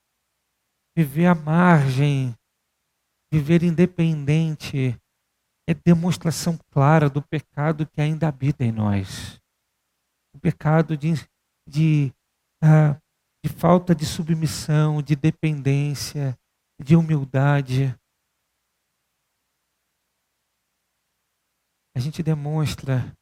Viver 0.96 1.26
à 1.26 1.34
margem, 1.34 2.32
viver 3.32 3.62
independente, 3.62 4.98
é 5.68 5.74
demonstração 5.74 6.58
clara 6.70 7.08
do 7.10 7.22
pecado 7.22 7.86
que 7.86 8.00
ainda 8.00 8.28
habita 8.28 8.64
em 8.64 8.72
nós. 8.72 9.40
O 10.34 10.38
pecado 10.38 10.96
de, 10.96 11.14
de, 11.68 12.12
uh, 12.62 13.00
de 13.44 13.52
falta 13.52 13.94
de 13.94 14.06
submissão, 14.06 15.02
de 15.02 15.14
dependência, 15.14 16.38
de 16.80 16.96
humildade. 16.96 17.94
a 21.98 22.00
gente 22.00 22.22
demonstra 22.22 23.12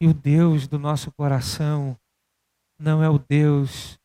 que 0.00 0.08
o 0.08 0.12
Deus 0.12 0.66
do 0.66 0.80
nosso 0.80 1.12
coração 1.12 1.96
não 2.76 3.04
é 3.04 3.08
o 3.08 3.20
Deus 3.20 3.96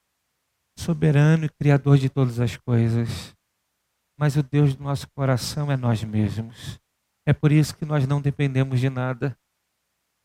soberano 0.78 1.46
e 1.46 1.50
criador 1.50 1.98
de 1.98 2.08
todas 2.08 2.40
as 2.40 2.56
coisas, 2.56 3.36
mas 4.20 4.36
o 4.36 4.44
Deus 4.44 4.76
do 4.76 4.84
nosso 4.84 5.10
coração 5.12 5.72
é 5.72 5.78
nós 5.78 6.04
mesmos. 6.04 6.78
É 7.26 7.32
por 7.32 7.54
isso 7.54 7.74
que 7.78 7.86
nós 7.86 8.06
não 8.06 8.22
dependemos 8.22 8.82
de 8.82 8.90
nada. 8.90 9.40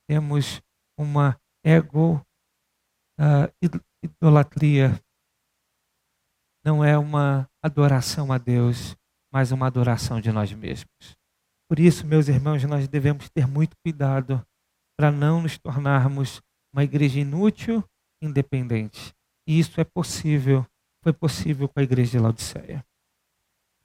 Temos 0.08 0.60
uma 0.98 1.40
ego 1.64 2.20
uh, 3.20 3.70
idolatria. 4.02 5.00
Não 6.64 6.84
é 6.84 6.98
uma 6.98 7.48
adoração 7.62 8.32
a 8.32 8.38
Deus, 8.38 8.96
mas 9.32 9.52
uma 9.52 9.68
adoração 9.68 10.20
de 10.20 10.32
nós 10.32 10.52
mesmos. 10.52 11.16
Por 11.68 11.78
isso, 11.78 12.04
meus 12.04 12.26
irmãos, 12.26 12.64
nós 12.64 12.88
devemos 12.88 13.30
ter 13.30 13.46
muito 13.46 13.76
cuidado 13.84 14.44
para 14.98 15.12
não 15.12 15.40
nos 15.40 15.56
tornarmos 15.56 16.42
uma 16.72 16.82
igreja 16.82 17.20
inútil, 17.20 17.84
independente. 18.20 19.14
E 19.46 19.58
isso 19.60 19.80
é 19.80 19.84
possível, 19.84 20.66
foi 21.00 21.12
possível 21.12 21.68
com 21.68 21.78
a 21.78 21.82
igreja 21.84 22.12
de 22.12 22.18
Laodiceia. 22.18 22.84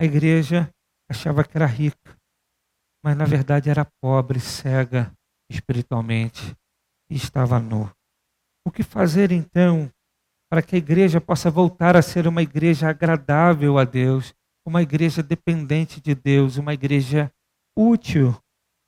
A 0.02 0.06
igreja 0.06 0.70
achava 1.10 1.44
que 1.44 1.58
era 1.58 1.66
rica, 1.66 2.18
mas 3.04 3.18
na 3.18 3.26
verdade 3.26 3.70
era 3.70 3.86
pobre, 4.02 4.40
cega 4.40 5.12
espiritualmente 5.50 6.56
e 7.10 7.16
estava 7.16 7.60
nu. 7.60 7.92
O 8.66 8.72
que 8.72 8.84
fazer 8.84 9.32
então 9.32 9.92
para 10.50 10.62
que 10.62 10.76
a 10.76 10.78
igreja 10.80 11.22
possa 11.22 11.52
voltar 11.52 11.96
a 11.96 12.02
ser 12.02 12.28
uma 12.28 12.42
igreja 12.42 12.90
agradável 12.90 13.78
a 13.78 13.84
Deus, 13.84 14.34
uma 14.66 14.82
igreja 14.82 15.22
dependente 15.22 16.02
de 16.02 16.16
Deus, 16.16 16.58
uma 16.58 16.74
igreja 16.74 17.32
útil. 17.78 18.36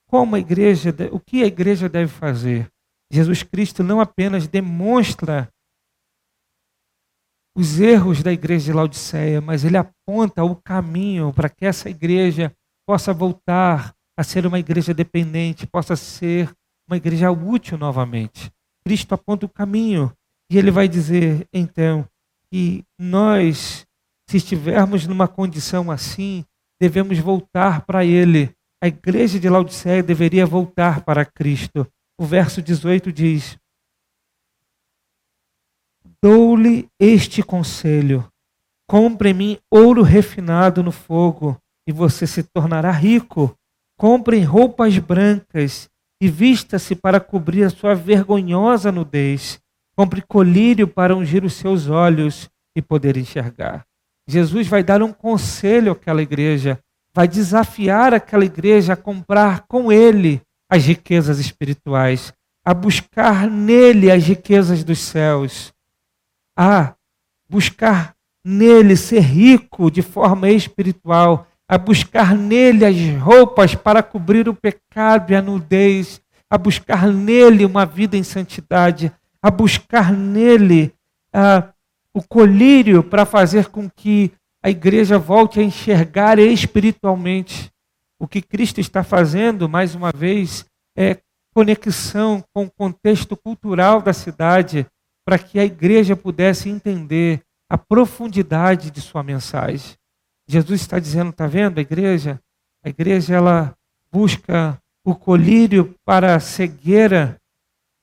Como 0.08 0.36
a 0.36 0.40
igreja, 0.40 0.94
o 1.12 1.20
que 1.20 1.44
a 1.44 1.48
igreja 1.48 1.88
deve 1.88 2.12
fazer? 2.12 2.70
Jesus 3.12 3.44
Cristo 3.44 3.84
não 3.84 4.00
apenas 4.00 4.48
demonstra 4.48 5.50
os 7.56 7.80
erros 7.80 8.24
da 8.24 8.32
igreja 8.32 8.66
de 8.66 8.74
Laodiceia, 8.74 9.42
mas 9.42 9.66
ele 9.66 9.78
aponta 9.78 10.44
o 10.44 10.56
caminho 10.56 11.34
para 11.34 11.50
que 11.50 11.66
essa 11.66 11.90
igreja 11.90 12.54
possa 12.86 13.14
voltar 13.14 13.94
a 14.18 14.24
ser 14.24 14.46
uma 14.46 14.60
igreja 14.60 14.94
dependente, 14.94 15.68
possa 15.68 15.96
ser 15.96 16.50
uma 16.88 16.98
igreja 16.98 17.32
útil 17.32 17.78
novamente. 17.78 18.52
Cristo 18.86 19.14
aponta 19.14 19.46
o 19.46 19.50
caminho 19.50 20.12
e 20.52 20.58
ele 20.58 20.72
vai 20.72 20.88
dizer 20.88 21.48
então 21.54 22.06
que 22.50 22.84
nós, 23.00 23.86
se 24.30 24.38
estivermos 24.38 25.08
numa 25.08 25.28
condição 25.28 25.90
assim, 25.90 26.44
devemos 26.80 27.18
voltar 27.20 27.86
para 27.86 28.04
ele. 28.04 28.52
A 28.84 28.88
igreja 28.88 29.40
de 29.40 29.48
Laodiceia 29.48 30.02
deveria 30.02 30.46
voltar 30.46 31.02
para 31.02 31.24
Cristo. 31.24 31.88
O 32.20 32.26
verso 32.26 32.62
18 32.62 33.12
diz: 33.12 33.58
Dou-lhe 36.24 36.88
este 37.00 37.42
conselho: 37.42 38.28
compre 38.88 39.32
em 39.32 39.34
mim 39.34 39.58
ouro 39.72 40.04
refinado 40.04 40.84
no 40.84 40.92
fogo, 40.92 41.58
e 41.88 41.92
você 41.92 42.28
se 42.28 42.44
tornará 42.44 42.92
rico. 42.92 43.56
Compre 43.98 44.40
roupas 44.42 44.98
brancas 45.00 45.90
e 46.22 46.28
vista-se 46.28 46.96
para 46.96 47.20
cobrir 47.20 47.64
a 47.64 47.70
sua 47.72 47.96
vergonhosa 47.96 48.92
nudez. 48.92 49.60
Compre 49.96 50.22
colírio 50.22 50.88
para 50.88 51.16
ungir 51.16 51.44
os 51.44 51.54
seus 51.54 51.88
olhos 51.88 52.50
e 52.76 52.82
poder 52.82 53.18
enxergar. 53.18 53.84
Jesus 54.28 54.68
vai 54.68 54.84
dar 54.84 55.02
um 55.02 55.12
conselho 55.12 55.92
àquela 55.92 56.22
igreja, 56.22 56.80
vai 57.14 57.28
desafiar 57.28 58.14
aquela 58.14 58.46
igreja 58.46 58.94
a 58.94 58.98
comprar 58.98 59.66
com 59.68 59.92
ele 59.92 60.42
as 60.70 60.86
riquezas 60.86 61.40
espirituais, 61.40 62.32
a 62.64 62.74
buscar 62.74 63.50
nele 63.50 64.12
as 64.12 64.24
riquezas 64.24 64.84
dos 64.84 65.00
céus 65.00 65.74
a 66.64 66.94
buscar 67.50 68.16
nele 68.46 68.96
ser 68.96 69.22
rico 69.22 69.90
de 69.90 70.04
forma 70.04 70.48
espiritual, 70.48 71.48
a 71.68 71.76
buscar 71.76 72.36
nele 72.36 72.86
as 72.86 72.96
roupas 73.20 73.74
para 73.74 74.04
cobrir 74.04 74.48
o 74.48 74.54
pecado 74.54 75.32
e 75.32 75.36
a 75.36 75.42
nudez, 75.42 76.22
a 76.48 76.60
buscar 76.60 77.08
nele 77.08 77.66
uma 77.66 77.84
vida 77.84 78.16
em 78.16 78.22
santidade, 78.22 79.12
a 79.42 79.50
buscar 79.50 80.14
nele 80.14 80.94
o 82.14 82.22
colírio 82.22 83.02
para 83.02 83.26
fazer 83.26 83.70
com 83.70 83.90
que 83.90 84.32
a 84.62 84.70
igreja 84.70 85.18
volte 85.18 85.60
a 85.60 85.64
enxergar 85.64 86.38
espiritualmente. 86.38 87.72
O 88.20 88.28
que 88.28 88.40
Cristo 88.40 88.80
está 88.80 89.04
fazendo, 89.04 89.68
mais 89.68 89.96
uma 89.96 90.12
vez, 90.12 90.64
é 90.96 91.18
conexão 91.56 92.44
com 92.54 92.66
o 92.66 92.72
contexto 92.72 93.36
cultural 93.36 94.00
da 94.00 94.14
cidade, 94.14 94.86
para 95.26 95.38
que 95.38 95.60
a 95.60 95.66
igreja 95.66 96.16
pudesse 96.16 96.70
entender 96.70 97.42
a 97.70 97.78
profundidade 97.78 98.92
de 98.92 99.02
sua 99.02 99.24
mensagem. 99.24 99.96
Jesus 100.48 100.82
está 100.82 101.00
dizendo, 101.00 101.30
está 101.30 101.48
vendo 101.48 101.78
a 101.78 101.82
igreja? 101.82 102.40
A 102.84 102.90
igreja 102.90 103.36
ela 103.36 103.74
busca 104.12 104.78
o 105.06 105.16
colírio 105.16 105.96
para 106.04 106.36
a 106.36 106.40
cegueira 106.40 107.40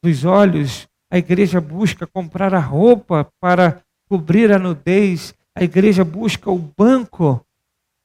dos 0.02 0.24
olhos. 0.24 0.88
A 1.10 1.18
igreja 1.18 1.60
busca 1.60 2.06
comprar 2.06 2.54
a 2.54 2.58
roupa 2.58 3.28
para 3.40 3.82
cobrir 4.08 4.52
a 4.52 4.58
nudez. 4.58 5.34
A 5.54 5.62
igreja 5.62 6.04
busca 6.04 6.50
o 6.50 6.58
banco 6.58 7.44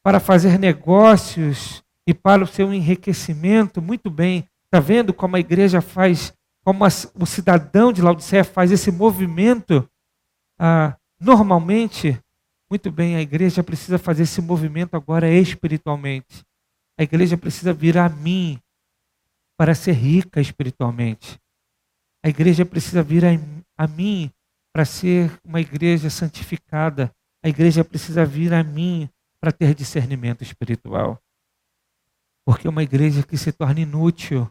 para 0.04 0.20
fazer 0.20 0.60
negócios 0.60 1.84
e 2.06 2.14
para 2.14 2.44
o 2.44 2.48
seu 2.48 2.74
enriquecimento. 2.74 3.82
Muito 3.82 4.10
bem. 4.10 4.46
Está 4.66 4.80
vendo 4.80 5.14
como 5.14 5.36
a 5.36 5.40
igreja 5.40 5.82
faz 5.82 6.34
como 6.64 6.86
o 6.86 7.26
cidadão 7.26 7.92
de 7.92 8.02
Laodiceia 8.02 8.44
faz 8.44 8.72
esse 8.72 8.92
movimento, 8.92 9.88
ah, 10.58 10.96
normalmente, 11.20 12.20
muito 12.70 12.90
bem, 12.90 13.16
a 13.16 13.22
igreja 13.22 13.62
precisa 13.62 13.98
fazer 13.98 14.24
esse 14.24 14.42
movimento 14.42 14.96
agora 14.96 15.30
espiritualmente. 15.30 16.44
A 16.98 17.04
igreja 17.04 17.38
precisa 17.38 17.74
vir 17.74 17.98
a 17.98 18.08
mim 18.08 18.60
para 19.58 19.76
ser 19.76 19.92
rica 19.92 20.40
espiritualmente. 20.40 21.40
A 22.24 22.30
igreja 22.30 22.66
precisa 22.66 23.04
vir 23.04 23.26
a, 23.26 23.30
a 23.78 23.88
mim 23.88 24.32
para 24.72 24.86
ser 24.86 25.32
uma 25.44 25.60
igreja 25.60 26.10
santificada. 26.10 27.14
A 27.44 27.50
igreja 27.50 27.84
precisa 27.84 28.26
vir 28.26 28.54
a 28.54 28.64
mim 28.64 29.10
para 29.40 29.52
ter 29.52 29.76
discernimento 29.76 30.44
espiritual. 30.44 31.22
Porque 32.46 32.68
uma 32.68 32.84
igreja 32.84 33.24
que 33.24 33.38
se 33.38 33.52
torna 33.52 33.82
inútil 33.82 34.50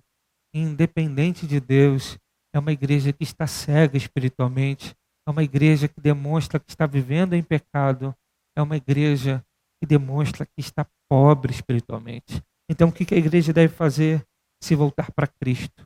independente 0.55 1.47
de 1.47 1.61
Deus, 1.61 2.19
é 2.55 2.59
uma 2.59 2.73
igreja 2.73 3.13
que 3.13 3.25
está 3.25 3.47
cega 3.47 3.97
espiritualmente, 3.97 4.95
é 5.27 5.31
uma 5.31 5.43
igreja 5.43 5.89
que 5.89 6.01
demonstra 6.01 6.61
que 6.61 6.71
está 6.71 6.87
vivendo 6.87 7.35
em 7.35 7.43
pecado, 7.43 8.15
é 8.57 8.63
uma 8.63 8.77
igreja 8.77 9.45
que 9.81 9.87
demonstra 9.87 10.45
que 10.45 10.61
está 10.61 10.87
pobre 11.09 11.53
espiritualmente. 11.53 12.43
Então, 12.69 12.89
o 12.89 12.93
que 12.93 13.15
a 13.15 13.19
igreja 13.19 13.53
deve 13.53 13.75
fazer? 13.75 14.25
Se 14.63 14.75
voltar 14.75 15.11
para 15.11 15.27
Cristo, 15.27 15.85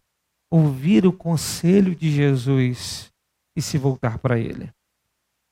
ouvir 0.51 1.07
o 1.07 1.13
conselho 1.13 1.95
de 1.95 2.11
Jesus 2.11 3.11
e 3.57 3.63
se 3.63 3.79
voltar 3.79 4.19
para 4.19 4.39
Ele. 4.39 4.71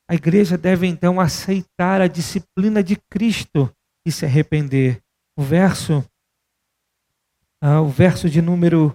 A 0.08 0.14
igreja 0.14 0.58
deve 0.58 0.86
então 0.86 1.18
aceitar 1.18 2.02
a 2.02 2.06
disciplina 2.06 2.82
de 2.82 2.96
Cristo 3.10 3.74
e 4.06 4.12
se 4.12 4.26
arrepender. 4.26 5.02
O 5.36 5.42
verso, 5.42 6.04
ah, 7.62 7.80
o 7.80 7.88
verso 7.88 8.28
de 8.28 8.42
número 8.42 8.94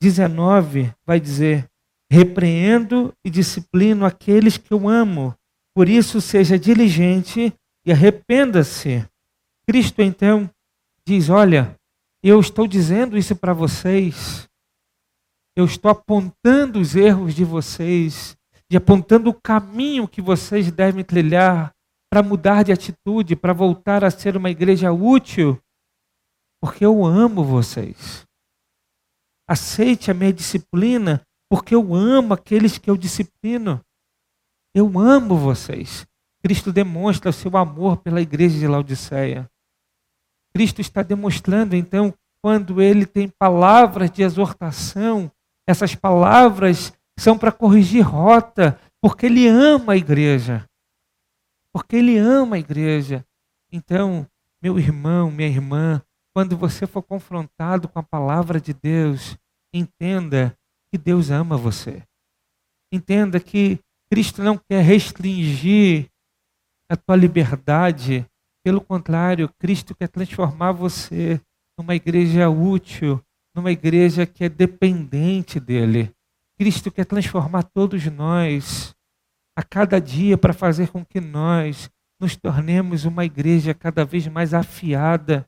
19 0.00 0.92
vai 1.04 1.18
dizer: 1.20 1.68
Repreendo 2.10 3.12
e 3.24 3.30
disciplino 3.30 4.06
aqueles 4.06 4.56
que 4.56 4.72
eu 4.72 4.88
amo, 4.88 5.34
por 5.74 5.88
isso 5.88 6.20
seja 6.20 6.58
diligente 6.58 7.52
e 7.84 7.92
arrependa-se. 7.92 9.04
Cristo 9.68 10.00
então 10.02 10.50
diz: 11.06 11.28
Olha, 11.28 11.76
eu 12.22 12.40
estou 12.40 12.66
dizendo 12.66 13.16
isso 13.16 13.36
para 13.36 13.52
vocês, 13.52 14.48
eu 15.56 15.64
estou 15.64 15.90
apontando 15.90 16.78
os 16.78 16.94
erros 16.94 17.34
de 17.34 17.44
vocês 17.44 18.36
e 18.70 18.76
apontando 18.76 19.30
o 19.30 19.40
caminho 19.40 20.06
que 20.06 20.20
vocês 20.20 20.70
devem 20.70 21.02
trilhar 21.02 21.72
para 22.10 22.22
mudar 22.22 22.62
de 22.62 22.72
atitude, 22.72 23.36
para 23.36 23.52
voltar 23.52 24.04
a 24.04 24.10
ser 24.10 24.36
uma 24.36 24.50
igreja 24.50 24.92
útil, 24.92 25.60
porque 26.60 26.84
eu 26.84 27.04
amo 27.04 27.44
vocês. 27.44 28.27
Aceite 29.48 30.10
a 30.10 30.14
minha 30.14 30.32
disciplina, 30.32 31.22
porque 31.48 31.74
eu 31.74 31.94
amo 31.94 32.34
aqueles 32.34 32.76
que 32.76 32.90
eu 32.90 32.96
disciplino. 32.96 33.80
Eu 34.74 34.98
amo 34.98 35.36
vocês. 35.36 36.06
Cristo 36.42 36.70
demonstra 36.72 37.30
o 37.30 37.32
seu 37.32 37.56
amor 37.56 37.96
pela 37.96 38.20
igreja 38.20 38.58
de 38.58 38.66
Laodiceia. 38.66 39.50
Cristo 40.52 40.80
está 40.80 41.02
demonstrando, 41.02 41.74
então, 41.74 42.14
quando 42.42 42.80
ele 42.80 43.06
tem 43.06 43.28
palavras 43.28 44.10
de 44.10 44.22
exortação, 44.22 45.30
essas 45.66 45.94
palavras 45.94 46.92
são 47.18 47.36
para 47.36 47.50
corrigir 47.50 48.02
rota, 48.02 48.78
porque 49.00 49.26
ele 49.26 49.48
ama 49.48 49.94
a 49.94 49.96
igreja. 49.96 50.64
Porque 51.72 51.96
ele 51.96 52.16
ama 52.18 52.56
a 52.56 52.58
igreja. 52.58 53.24
Então, 53.70 54.26
meu 54.62 54.78
irmão, 54.78 55.30
minha 55.30 55.48
irmã, 55.48 56.02
quando 56.38 56.56
você 56.56 56.86
for 56.86 57.02
confrontado 57.02 57.88
com 57.88 57.98
a 57.98 58.02
palavra 58.02 58.60
de 58.60 58.72
Deus, 58.72 59.36
entenda 59.74 60.56
que 60.88 60.96
Deus 60.96 61.32
ama 61.32 61.56
você. 61.56 62.04
Entenda 62.92 63.40
que 63.40 63.80
Cristo 64.08 64.40
não 64.40 64.56
quer 64.56 64.84
restringir 64.84 66.08
a 66.88 66.96
tua 66.96 67.16
liberdade. 67.16 68.24
Pelo 68.64 68.80
contrário, 68.80 69.52
Cristo 69.58 69.96
quer 69.96 70.06
transformar 70.06 70.70
você 70.70 71.40
numa 71.76 71.96
igreja 71.96 72.48
útil, 72.48 73.20
numa 73.52 73.72
igreja 73.72 74.24
que 74.24 74.44
é 74.44 74.48
dependente 74.48 75.58
dele. 75.58 76.14
Cristo 76.56 76.88
quer 76.92 77.04
transformar 77.04 77.64
todos 77.64 78.06
nós 78.06 78.94
a 79.58 79.64
cada 79.64 80.00
dia 80.00 80.38
para 80.38 80.52
fazer 80.52 80.90
com 80.90 81.04
que 81.04 81.20
nós 81.20 81.90
nos 82.20 82.36
tornemos 82.36 83.04
uma 83.04 83.24
igreja 83.24 83.74
cada 83.74 84.04
vez 84.04 84.28
mais 84.28 84.54
afiada 84.54 85.44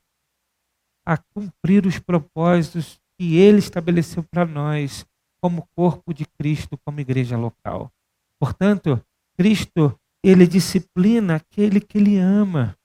a 1.10 1.16
cumprir 1.16 1.88
os 1.88 1.98
propósitos 1.98 3.00
que 3.18 3.36
ele 3.36 3.58
estabeleceu 3.58 4.22
para 4.22 4.46
nós 4.46 5.04
como 5.42 5.66
corpo 5.74 6.14
de 6.14 6.24
Cristo, 6.24 6.78
como 6.84 7.00
igreja 7.00 7.36
local. 7.36 7.90
Portanto, 8.38 9.04
Cristo, 9.36 9.98
ele 10.22 10.46
disciplina 10.46 11.34
aquele 11.34 11.80
que 11.80 11.98
ele 11.98 12.16
ama. 12.16 12.76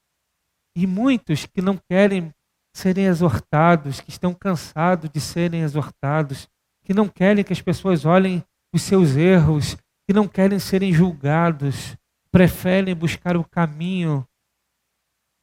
E 0.76 0.88
muitos 0.88 1.46
que 1.46 1.62
não 1.62 1.78
querem 1.88 2.34
serem 2.76 3.06
exortados, 3.06 4.02
que 4.02 4.10
estão 4.10 4.34
cansados 4.34 5.08
de 5.12 5.22
serem 5.22 5.62
exortados, 5.62 6.50
que 6.84 6.96
não 6.96 7.08
querem 7.08 7.44
que 7.44 7.54
as 7.54 7.62
pessoas 7.62 8.06
olhem 8.06 8.44
os 8.74 8.82
seus 8.82 9.16
erros, 9.16 9.78
que 10.08 10.16
não 10.16 10.28
querem 10.28 10.58
serem 10.58 10.92
julgados, 10.92 11.96
preferem 12.32 12.96
buscar 12.96 13.38
o 13.38 13.44
caminho 13.44 14.28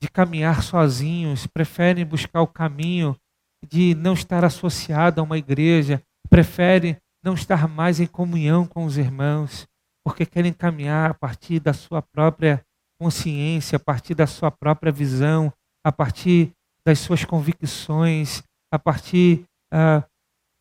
de 0.02 0.10
caminhar 0.10 0.64
sozinhos, 0.64 1.46
preferem 1.46 2.04
buscar 2.04 2.42
o 2.42 2.46
caminho 2.48 3.16
de 3.64 3.94
não 3.94 4.14
estar 4.14 4.44
associado 4.44 5.20
a 5.20 5.24
uma 5.24 5.38
igreja, 5.38 6.02
prefere 6.28 6.96
não 7.24 7.34
estar 7.34 7.68
mais 7.68 8.00
em 8.00 8.06
comunhão 8.08 8.66
com 8.66 8.84
os 8.84 8.98
irmãos. 8.98 9.64
porque 10.04 10.26
querem 10.26 10.52
caminhar 10.52 11.12
a 11.12 11.14
partir 11.14 11.60
da 11.60 11.72
sua 11.72 12.02
própria 12.02 12.60
consciência, 13.00 13.76
a 13.76 13.78
partir 13.78 14.16
da 14.16 14.26
sua 14.26 14.50
própria 14.50 14.90
visão, 14.90 15.52
a 15.86 15.92
partir 15.92 16.50
das 16.84 16.98
suas 16.98 17.24
convicções, 17.24 18.42
a 18.72 18.80
partir 18.80 19.44
uh, 19.72 20.02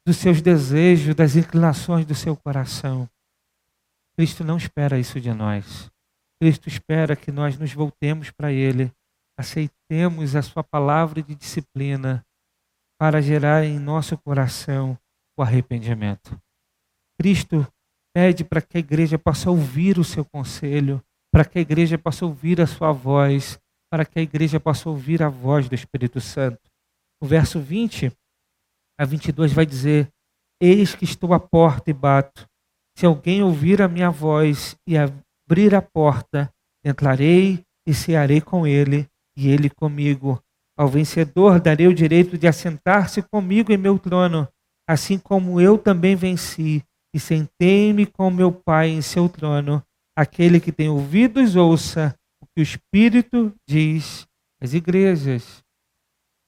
dos 0.06 0.18
seus 0.18 0.44
desejos, 0.44 1.16
das 1.16 1.36
inclinações 1.36 2.06
do 2.06 2.14
seu 2.14 2.38
coração. 2.38 3.10
Cristo 4.16 4.44
não 4.44 4.58
espera 4.58 5.00
isso 5.00 5.20
de 5.20 5.34
nós. 5.34 5.90
Cristo 6.40 6.70
espera 6.70 7.16
que 7.16 7.32
nós 7.32 7.58
nos 7.58 7.74
voltemos 7.74 8.30
para 8.30 8.52
Ele, 8.52 8.92
aceitemos 9.38 10.36
a 10.36 10.42
Sua 10.42 10.64
palavra 10.64 11.22
de 11.22 11.36
disciplina 11.36 12.26
para 13.00 13.22
gerar 13.22 13.64
em 13.64 13.80
nosso 13.80 14.18
coração 14.18 14.98
o 15.36 15.42
arrependimento. 15.42 16.40
Cristo 17.20 17.68
pede 18.14 18.44
para 18.44 18.62
que 18.62 18.78
a 18.78 18.80
igreja 18.80 19.18
possa 19.18 19.50
ouvir 19.50 19.98
o 19.98 20.04
seu 20.04 20.24
conselho, 20.24 21.04
para 21.32 21.46
que 21.46 21.58
a 21.58 21.62
igreja 21.62 21.98
possa 21.98 22.26
ouvir 22.26 22.62
a 22.62 22.68
sua 22.68 22.92
voz, 22.92 23.60
para 23.92 24.06
que 24.06 24.20
a 24.20 24.22
igreja 24.22 24.60
possa 24.60 24.90
ouvir 24.90 25.24
a 25.24 25.30
voz 25.30 25.68
do 25.68 25.76
Espírito 25.76 26.22
Santo. 26.22 26.62
O 27.22 27.26
verso 27.26 27.60
20 27.60 28.12
a 29.00 29.06
22 29.06 29.54
vai 29.54 29.66
dizer: 29.66 30.08
Eis 30.62 30.94
que 30.94 31.06
estou 31.06 31.34
à 31.34 31.40
porta 31.40 31.90
e 31.90 31.94
bato. 31.94 32.48
Se 32.96 33.06
alguém 33.06 33.42
ouvir 33.42 33.82
a 33.82 33.88
minha 33.88 34.12
voz 34.12 34.76
e 34.86 34.96
abrir 34.98 35.74
a 35.74 35.82
porta, 35.82 36.54
entrarei 36.86 37.66
e 37.88 37.94
cearei 37.94 38.42
com 38.42 38.68
ele 38.68 39.10
e 39.36 39.50
ele 39.50 39.70
comigo. 39.70 40.42
Ao 40.78 40.88
vencedor 40.88 41.60
darei 41.60 41.88
o 41.88 41.94
direito 41.94 42.38
de 42.38 42.48
assentar-se 42.48 43.22
comigo 43.22 43.72
em 43.72 43.78
meu 43.78 44.00
trono, 44.00 44.48
assim 44.88 45.18
como 45.18 45.60
eu 45.60 45.78
também 45.78 46.16
venci 46.16 46.84
e 47.14 47.20
sentei-me 47.20 48.06
com 48.06 48.32
meu 48.32 48.52
Pai 48.52 48.90
em 48.90 49.02
seu 49.02 49.28
trono. 49.28 49.84
Aquele 50.16 50.60
que 50.60 50.72
tem 50.72 50.90
ouvidos, 50.90 51.56
ouça 51.56 52.16
o 52.42 52.46
que 52.46 52.62
o 52.62 52.64
Espírito 52.64 53.54
diz 53.68 54.28
às 54.62 54.74
igrejas. 54.74 55.64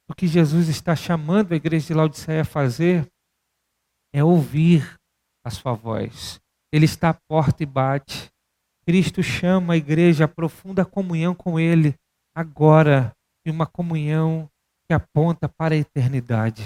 O 0.09 0.13
que 0.13 0.27
Jesus 0.27 0.67
está 0.67 0.95
chamando 0.95 1.53
a 1.53 1.55
igreja 1.55 1.87
de 1.87 1.93
Laodiceia 1.93 2.41
a 2.41 2.45
fazer 2.45 3.07
é 4.13 4.23
ouvir 4.23 4.97
a 5.43 5.49
sua 5.49 5.73
voz. 5.73 6.39
Ele 6.71 6.85
está 6.85 7.09
à 7.09 7.13
porta 7.13 7.63
e 7.63 7.65
bate. 7.65 8.29
Cristo 8.85 9.23
chama 9.23 9.73
a 9.73 9.77
igreja 9.77 10.25
a 10.25 10.27
profunda 10.27 10.83
comunhão 10.83 11.33
com 11.33 11.59
Ele, 11.59 11.95
agora, 12.33 13.15
e 13.45 13.51
uma 13.51 13.65
comunhão 13.65 14.49
que 14.87 14.93
aponta 14.93 15.47
para 15.49 15.75
a 15.75 15.77
eternidade. 15.77 16.63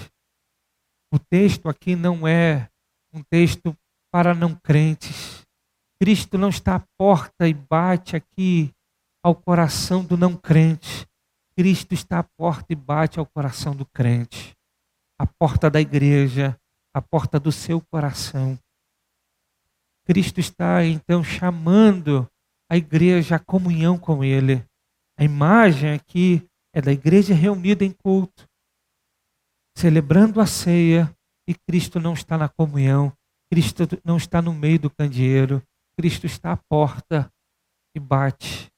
O 1.12 1.18
texto 1.18 1.70
aqui 1.70 1.96
não 1.96 2.28
é 2.28 2.70
um 3.14 3.24
texto 3.24 3.76
para 4.12 4.34
não 4.34 4.56
crentes. 4.56 5.46
Cristo 6.00 6.38
não 6.38 6.50
está 6.50 6.76
à 6.76 6.84
porta 6.98 7.48
e 7.48 7.54
bate 7.54 8.16
aqui 8.16 8.72
ao 9.24 9.34
coração 9.34 10.04
do 10.04 10.16
não 10.18 10.36
crente. 10.36 11.08
Cristo 11.56 11.94
está 11.94 12.20
à 12.20 12.24
porta 12.24 12.68
e 12.70 12.76
bate 12.76 13.20
ao 13.20 13.26
coração 13.26 13.76
do 13.76 13.86
crente. 13.86 14.56
A 15.20 15.26
porta 15.26 15.70
da 15.70 15.82
igreja, 15.82 16.56
a 16.94 17.02
porta 17.02 17.40
do 17.40 17.52
seu 17.52 17.82
coração. 17.82 18.60
Cristo 20.06 20.40
está 20.40 20.86
então 20.86 21.24
chamando 21.24 22.30
a 22.70 22.78
igreja 22.78 23.38
à 23.38 23.40
comunhão 23.40 23.98
com 23.98 24.24
Ele. 24.24 24.64
A 25.20 25.24
imagem 25.24 25.94
aqui 25.94 26.48
é 26.74 26.82
da 26.82 26.92
igreja 26.92 27.34
reunida 27.34 27.84
em 27.84 27.92
culto, 27.92 28.48
celebrando 29.76 30.40
a 30.40 30.46
ceia, 30.46 31.12
e 31.48 31.56
Cristo 31.56 32.00
não 32.00 32.14
está 32.14 32.38
na 32.38 32.48
comunhão, 32.48 33.12
Cristo 33.52 33.84
não 34.04 34.18
está 34.18 34.42
no 34.42 34.54
meio 34.54 34.80
do 34.80 34.90
candeeiro, 34.90 35.64
Cristo 35.98 36.26
está 36.26 36.52
à 36.52 36.58
porta 36.58 37.32
e 37.96 38.00
bate. 38.00 38.72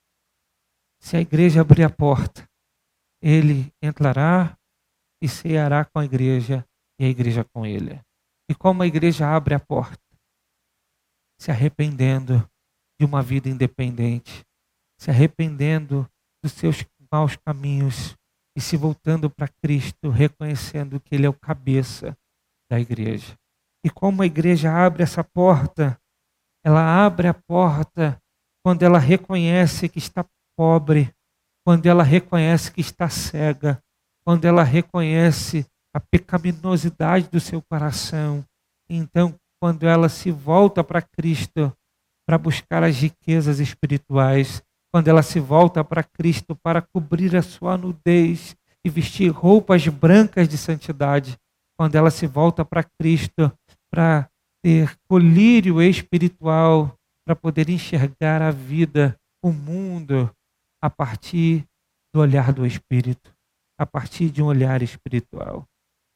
Se 1.01 1.17
a 1.17 1.21
igreja 1.21 1.61
abrir 1.61 1.83
a 1.83 1.89
porta, 1.89 2.47
ele 3.21 3.73
entrará 3.81 4.57
e 5.21 5.27
ceará 5.27 5.83
com 5.83 5.99
a 5.99 6.05
igreja 6.05 6.65
e 6.99 7.05
a 7.05 7.09
igreja 7.09 7.43
com 7.43 7.65
ele. 7.65 7.99
E 8.49 8.55
como 8.55 8.83
a 8.83 8.87
igreja 8.87 9.27
abre 9.27 9.55
a 9.55 9.59
porta? 9.59 10.03
Se 11.39 11.51
arrependendo 11.51 12.49
de 12.99 13.05
uma 13.05 13.21
vida 13.21 13.49
independente, 13.49 14.45
se 14.97 15.09
arrependendo 15.09 16.09
dos 16.43 16.53
seus 16.53 16.85
maus 17.11 17.35
caminhos 17.35 18.15
e 18.55 18.61
se 18.61 18.75
voltando 18.77 19.29
para 19.29 19.47
Cristo, 19.47 20.09
reconhecendo 20.09 20.99
que 20.99 21.15
Ele 21.15 21.25
é 21.25 21.29
o 21.29 21.33
cabeça 21.33 22.17
da 22.69 22.79
igreja. 22.79 23.35
E 23.83 23.89
como 23.89 24.21
a 24.21 24.25
igreja 24.25 24.71
abre 24.71 25.03
essa 25.03 25.23
porta, 25.23 25.99
ela 26.63 27.05
abre 27.05 27.27
a 27.27 27.33
porta 27.33 28.21
quando 28.63 28.83
ela 28.83 28.99
reconhece 28.99 29.87
que 29.87 29.99
está 29.99 30.25
pobre, 30.57 31.13
quando 31.65 31.85
ela 31.85 32.03
reconhece 32.03 32.71
que 32.71 32.81
está 32.81 33.09
cega, 33.09 33.81
quando 34.25 34.45
ela 34.45 34.63
reconhece 34.63 35.65
a 35.95 35.99
pecaminosidade 35.99 37.29
do 37.29 37.39
seu 37.39 37.61
coração. 37.61 38.45
Então, 38.89 39.35
quando 39.61 39.87
ela 39.87 40.09
se 40.09 40.31
volta 40.31 40.83
para 40.83 41.01
Cristo 41.01 41.73
para 42.27 42.37
buscar 42.37 42.83
as 42.83 42.97
riquezas 42.97 43.59
espirituais, 43.59 44.61
quando 44.91 45.07
ela 45.07 45.21
se 45.21 45.39
volta 45.39 45.83
para 45.83 46.03
Cristo 46.03 46.55
para 46.55 46.81
cobrir 46.81 47.35
a 47.35 47.41
sua 47.41 47.77
nudez 47.77 48.55
e 48.85 48.89
vestir 48.89 49.29
roupas 49.29 49.87
brancas 49.87 50.47
de 50.47 50.57
santidade, 50.57 51.37
quando 51.77 51.95
ela 51.95 52.09
se 52.09 52.25
volta 52.25 52.65
para 52.65 52.83
Cristo 52.83 53.51
para 53.91 54.29
ter 54.63 54.95
colírio 55.07 55.81
espiritual, 55.81 56.95
para 57.25 57.35
poder 57.35 57.69
enxergar 57.69 58.41
a 58.41 58.51
vida, 58.51 59.17
o 59.43 59.51
mundo, 59.51 60.29
a 60.81 60.89
partir 60.89 61.65
do 62.13 62.21
olhar 62.21 62.51
do 62.51 62.65
Espírito, 62.65 63.33
a 63.77 63.85
partir 63.85 64.29
de 64.29 64.41
um 64.41 64.47
olhar 64.47 64.81
espiritual. 64.81 65.65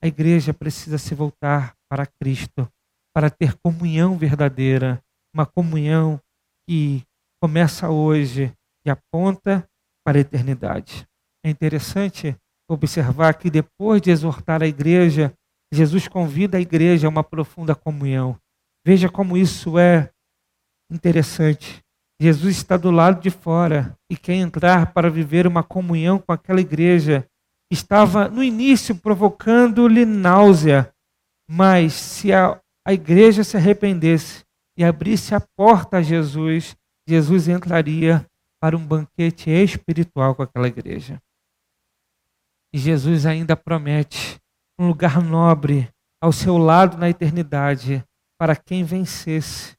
A 0.04 0.08
igreja 0.08 0.54
precisa 0.54 0.98
se 0.98 1.16
voltar 1.16 1.76
para 1.90 2.06
Cristo, 2.06 2.68
para 3.16 3.30
ter 3.30 3.56
comunhão 3.64 4.18
verdadeira, 4.18 5.02
uma 5.34 5.46
comunhão 5.46 6.20
que 6.68 7.04
começa 7.42 7.90
hoje 7.90 8.54
e 8.86 8.90
aponta 8.90 9.68
para 10.06 10.18
a 10.18 10.22
eternidade. 10.22 11.08
É 11.46 11.50
interessante 11.50 12.36
observar 12.70 13.36
que 13.36 13.50
depois 13.50 14.02
de 14.02 14.12
exortar 14.12 14.62
a 14.62 14.68
igreja, 14.68 15.34
Jesus 15.74 16.08
convida 16.08 16.58
a 16.58 16.62
igreja 16.62 17.08
a 17.08 17.10
uma 17.10 17.24
profunda 17.24 17.76
comunhão. 17.76 18.38
Veja 18.86 19.10
como 19.10 19.38
isso 19.38 19.78
é 19.78 20.10
interessante. 20.92 21.82
Jesus 22.22 22.58
está 22.58 22.78
do 22.78 22.92
lado 22.92 23.22
de 23.22 23.30
fora 23.30 23.98
e 24.10 24.16
quer 24.16 24.36
entrar 24.36 24.94
para 24.94 25.10
viver 25.10 25.48
uma 25.48 25.64
comunhão 25.64 26.20
com 26.20 26.32
aquela 26.32 26.62
igreja 26.62 27.28
que 27.70 27.74
estava 27.74 28.28
no 28.28 28.44
início 28.44 28.96
provocando-lhe 28.96 30.06
náusea. 30.06 30.94
Mas 31.50 31.94
se 31.94 32.32
a, 32.32 32.60
a 32.86 32.94
igreja 32.94 33.44
se 33.44 33.58
arrependesse 33.58 34.44
e 34.78 34.84
abrisse 34.84 35.36
a 35.36 35.42
porta 35.42 35.98
a 35.98 36.02
Jesus, 36.02 36.76
Jesus 37.08 37.48
entraria 37.48 38.26
para 38.64 38.78
um 38.78 38.88
banquete 38.88 39.50
espiritual 39.50 40.34
com 40.34 40.42
aquela 40.42 40.70
igreja. 40.70 41.22
E 42.74 42.78
Jesus 42.78 43.26
ainda 43.26 43.58
promete 43.58 44.40
um 44.80 44.88
lugar 44.88 45.22
nobre 45.22 45.94
ao 46.22 46.32
seu 46.32 46.58
lado 46.58 46.98
na 46.98 47.10
eternidade 47.10 48.02
para 48.40 48.56
quem 48.56 48.86
vencesse. 48.86 49.76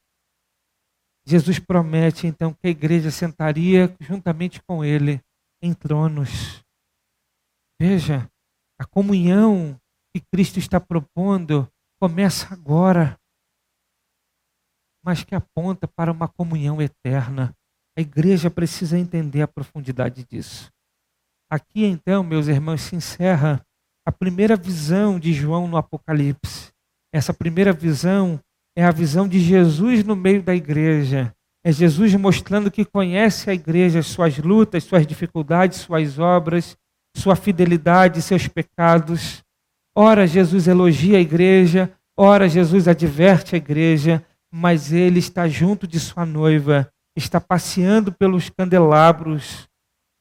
Jesus 1.25 1.57
promete 1.57 2.27
então 2.27 2.53
que 2.53 2.67
a 2.67 2.69
igreja 2.69 3.09
sentaria 3.09 3.91
juntamente 3.99 4.61
com 4.61 4.85
ele 4.85 5.19
em 5.63 5.73
tronos. 5.73 6.63
Veja, 7.81 8.29
a 8.79 8.85
comunhão 8.85 9.81
que 10.13 10.21
Cristo 10.31 10.59
está 10.59 10.79
propondo 10.79 11.67
começa 11.99 12.53
agora, 12.53 13.19
mas 15.03 15.23
que 15.23 15.33
aponta 15.33 15.87
para 15.87 16.11
uma 16.11 16.27
comunhão 16.27 16.79
eterna. 16.79 17.51
A 17.97 18.01
igreja 18.01 18.49
precisa 18.49 18.97
entender 18.97 19.41
a 19.41 19.47
profundidade 19.47 20.25
disso. 20.29 20.69
Aqui 21.49 21.85
então, 21.85 22.23
meus 22.23 22.47
irmãos, 22.47 22.81
se 22.81 22.95
encerra 22.95 23.65
a 24.05 24.11
primeira 24.11 24.55
visão 24.55 25.19
de 25.19 25.33
João 25.33 25.67
no 25.67 25.77
Apocalipse. 25.77 26.71
Essa 27.13 27.33
primeira 27.33 27.71
visão 27.71 28.39
é 28.75 28.83
a 28.83 28.91
visão 28.91 29.27
de 29.27 29.39
Jesus 29.39 30.03
no 30.03 30.15
meio 30.15 30.43
da 30.43 30.53
igreja. 30.53 31.33
É 31.63 31.71
Jesus 31.71 32.13
mostrando 32.15 32.69
que 32.69 32.83
conhece 32.83 33.49
a 33.49 33.53
igreja, 33.53 34.03
suas 34.03 34.37
lutas, 34.37 34.83
suas 34.83 35.07
dificuldades, 35.07 35.79
suas 35.79 36.19
obras, 36.19 36.77
sua 37.15 37.35
fidelidade, 37.35 38.21
seus 38.21 38.47
pecados. 38.47 39.43
Ora, 39.95 40.27
Jesus 40.27 40.67
elogia 40.67 41.17
a 41.17 41.21
igreja, 41.21 41.91
ora, 42.17 42.49
Jesus 42.49 42.87
adverte 42.87 43.55
a 43.55 43.57
igreja, 43.57 44.23
mas 44.53 44.91
ele 44.91 45.19
está 45.19 45.47
junto 45.47 45.87
de 45.87 45.99
sua 45.99 46.25
noiva, 46.25 46.91
está 47.15 47.39
passeando 47.39 48.11
pelos 48.11 48.49
candelabros, 48.49 49.67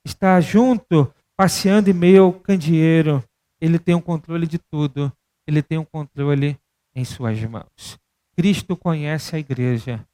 está 0.06 0.40
junto, 0.40 1.12
passeando 1.36 1.90
em 1.90 1.94
meio 1.94 2.24
ao 2.24 2.32
candeeiro. 2.32 3.22
Ele 3.60 3.78
tem 3.78 3.94
o 3.94 3.98
um 3.98 4.02
controle 4.02 4.46
de 4.46 4.58
tudo, 4.58 5.12
ele 5.46 5.62
tem 5.62 5.78
o 5.78 5.82
um 5.82 5.84
controle 5.84 6.58
em 6.94 7.04
suas 7.04 7.42
mãos. 7.44 7.98
Cristo 8.36 8.76
conhece 8.76 9.34
a 9.34 9.38
igreja. 9.38 10.06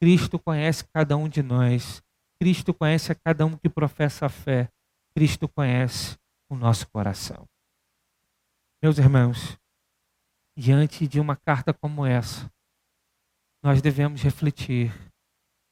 Cristo 0.00 0.38
conhece 0.38 0.84
cada 0.92 1.16
um 1.16 1.28
de 1.28 1.42
nós. 1.42 2.02
Cristo 2.40 2.72
conhece 2.72 3.12
a 3.12 3.14
cada 3.14 3.44
um 3.44 3.56
que 3.56 3.68
professa 3.68 4.26
a 4.26 4.28
fé. 4.28 4.68
Cristo 5.14 5.48
conhece 5.48 6.16
o 6.48 6.56
nosso 6.56 6.88
coração. 6.88 7.46
Meus 8.82 8.98
irmãos, 8.98 9.58
diante 10.56 11.06
de 11.06 11.20
uma 11.20 11.36
carta 11.36 11.72
como 11.72 12.06
essa, 12.06 12.50
nós 13.62 13.82
devemos 13.82 14.22
refletir 14.22 14.92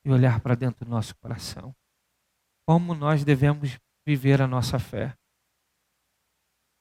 e 0.08 0.12
olhar 0.12 0.40
para 0.40 0.54
dentro 0.54 0.86
do 0.86 0.90
nosso 0.90 1.14
coração. 1.16 1.74
Como 2.66 2.94
nós 2.94 3.24
devemos 3.24 3.78
viver 4.06 4.40
a 4.40 4.46
nossa 4.46 4.78
fé? 4.78 5.14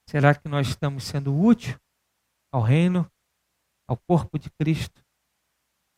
Será 0.10 0.34
que 0.34 0.48
nós 0.48 0.70
estamos 0.70 1.04
sendo 1.04 1.38
útil 1.38 1.78
ao 2.54 2.62
reino, 2.62 3.10
ao 3.86 3.98
corpo 3.98 4.40
de 4.40 4.50
Cristo, 4.52 5.04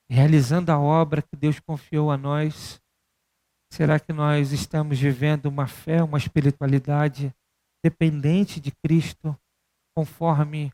realizando 0.09 0.71
a 0.71 0.79
obra 0.79 1.21
que 1.21 1.35
Deus 1.35 1.59
confiou 1.59 2.11
a 2.11 2.17
nós? 2.17 2.81
Será 3.71 3.99
que 3.99 4.11
nós 4.11 4.51
estamos 4.51 4.99
vivendo 4.99 5.45
uma 5.45 5.67
fé, 5.67 6.01
uma 6.01 6.17
espiritualidade 6.17 7.31
dependente 7.83 8.59
de 8.59 8.71
Cristo, 8.83 9.39
conforme 9.95 10.73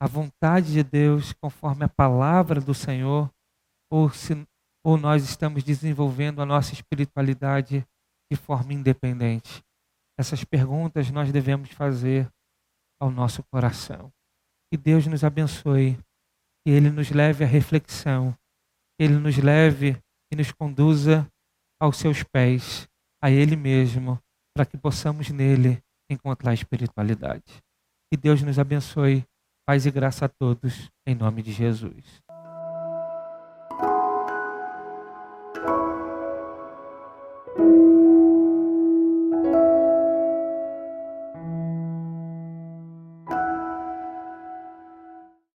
a 0.00 0.06
vontade 0.06 0.72
de 0.72 0.82
Deus, 0.82 1.34
conforme 1.34 1.84
a 1.84 1.88
palavra 1.88 2.62
do 2.62 2.72
Senhor, 2.72 3.30
ou, 3.92 4.08
se, 4.08 4.46
ou 4.84 4.96
nós 4.96 5.24
estamos 5.24 5.62
desenvolvendo 5.62 6.40
a 6.40 6.46
nossa 6.46 6.72
espiritualidade 6.72 7.86
de 8.30 8.36
forma 8.36 8.72
independente? 8.72 9.62
Essas 10.18 10.44
perguntas 10.44 11.10
nós 11.10 11.32
devemos 11.32 11.70
fazer 11.70 12.30
ao 13.00 13.10
nosso 13.10 13.42
coração. 13.44 14.12
Que 14.70 14.76
Deus 14.76 15.06
nos 15.06 15.24
abençoe, 15.24 15.98
que 16.64 16.70
Ele 16.70 16.90
nos 16.90 17.10
leve 17.10 17.44
à 17.44 17.46
reflexão, 17.46 18.32
que 18.98 19.04
Ele 19.04 19.14
nos 19.14 19.36
leve 19.38 20.00
e 20.32 20.36
nos 20.36 20.52
conduza 20.52 21.26
aos 21.80 21.96
seus 21.96 22.22
pés, 22.22 22.88
a 23.22 23.30
Ele 23.30 23.56
mesmo, 23.56 24.20
para 24.54 24.66
que 24.66 24.76
possamos 24.76 25.30
nele 25.30 25.82
encontrar 26.10 26.54
espiritualidade. 26.54 27.62
Que 28.10 28.16
Deus 28.16 28.42
nos 28.42 28.58
abençoe. 28.58 29.24
Paz 29.66 29.86
e 29.86 29.90
graça 29.90 30.24
a 30.24 30.28
todos, 30.28 30.90
em 31.06 31.14
nome 31.14 31.42
de 31.42 31.52
Jesus. 31.52 32.20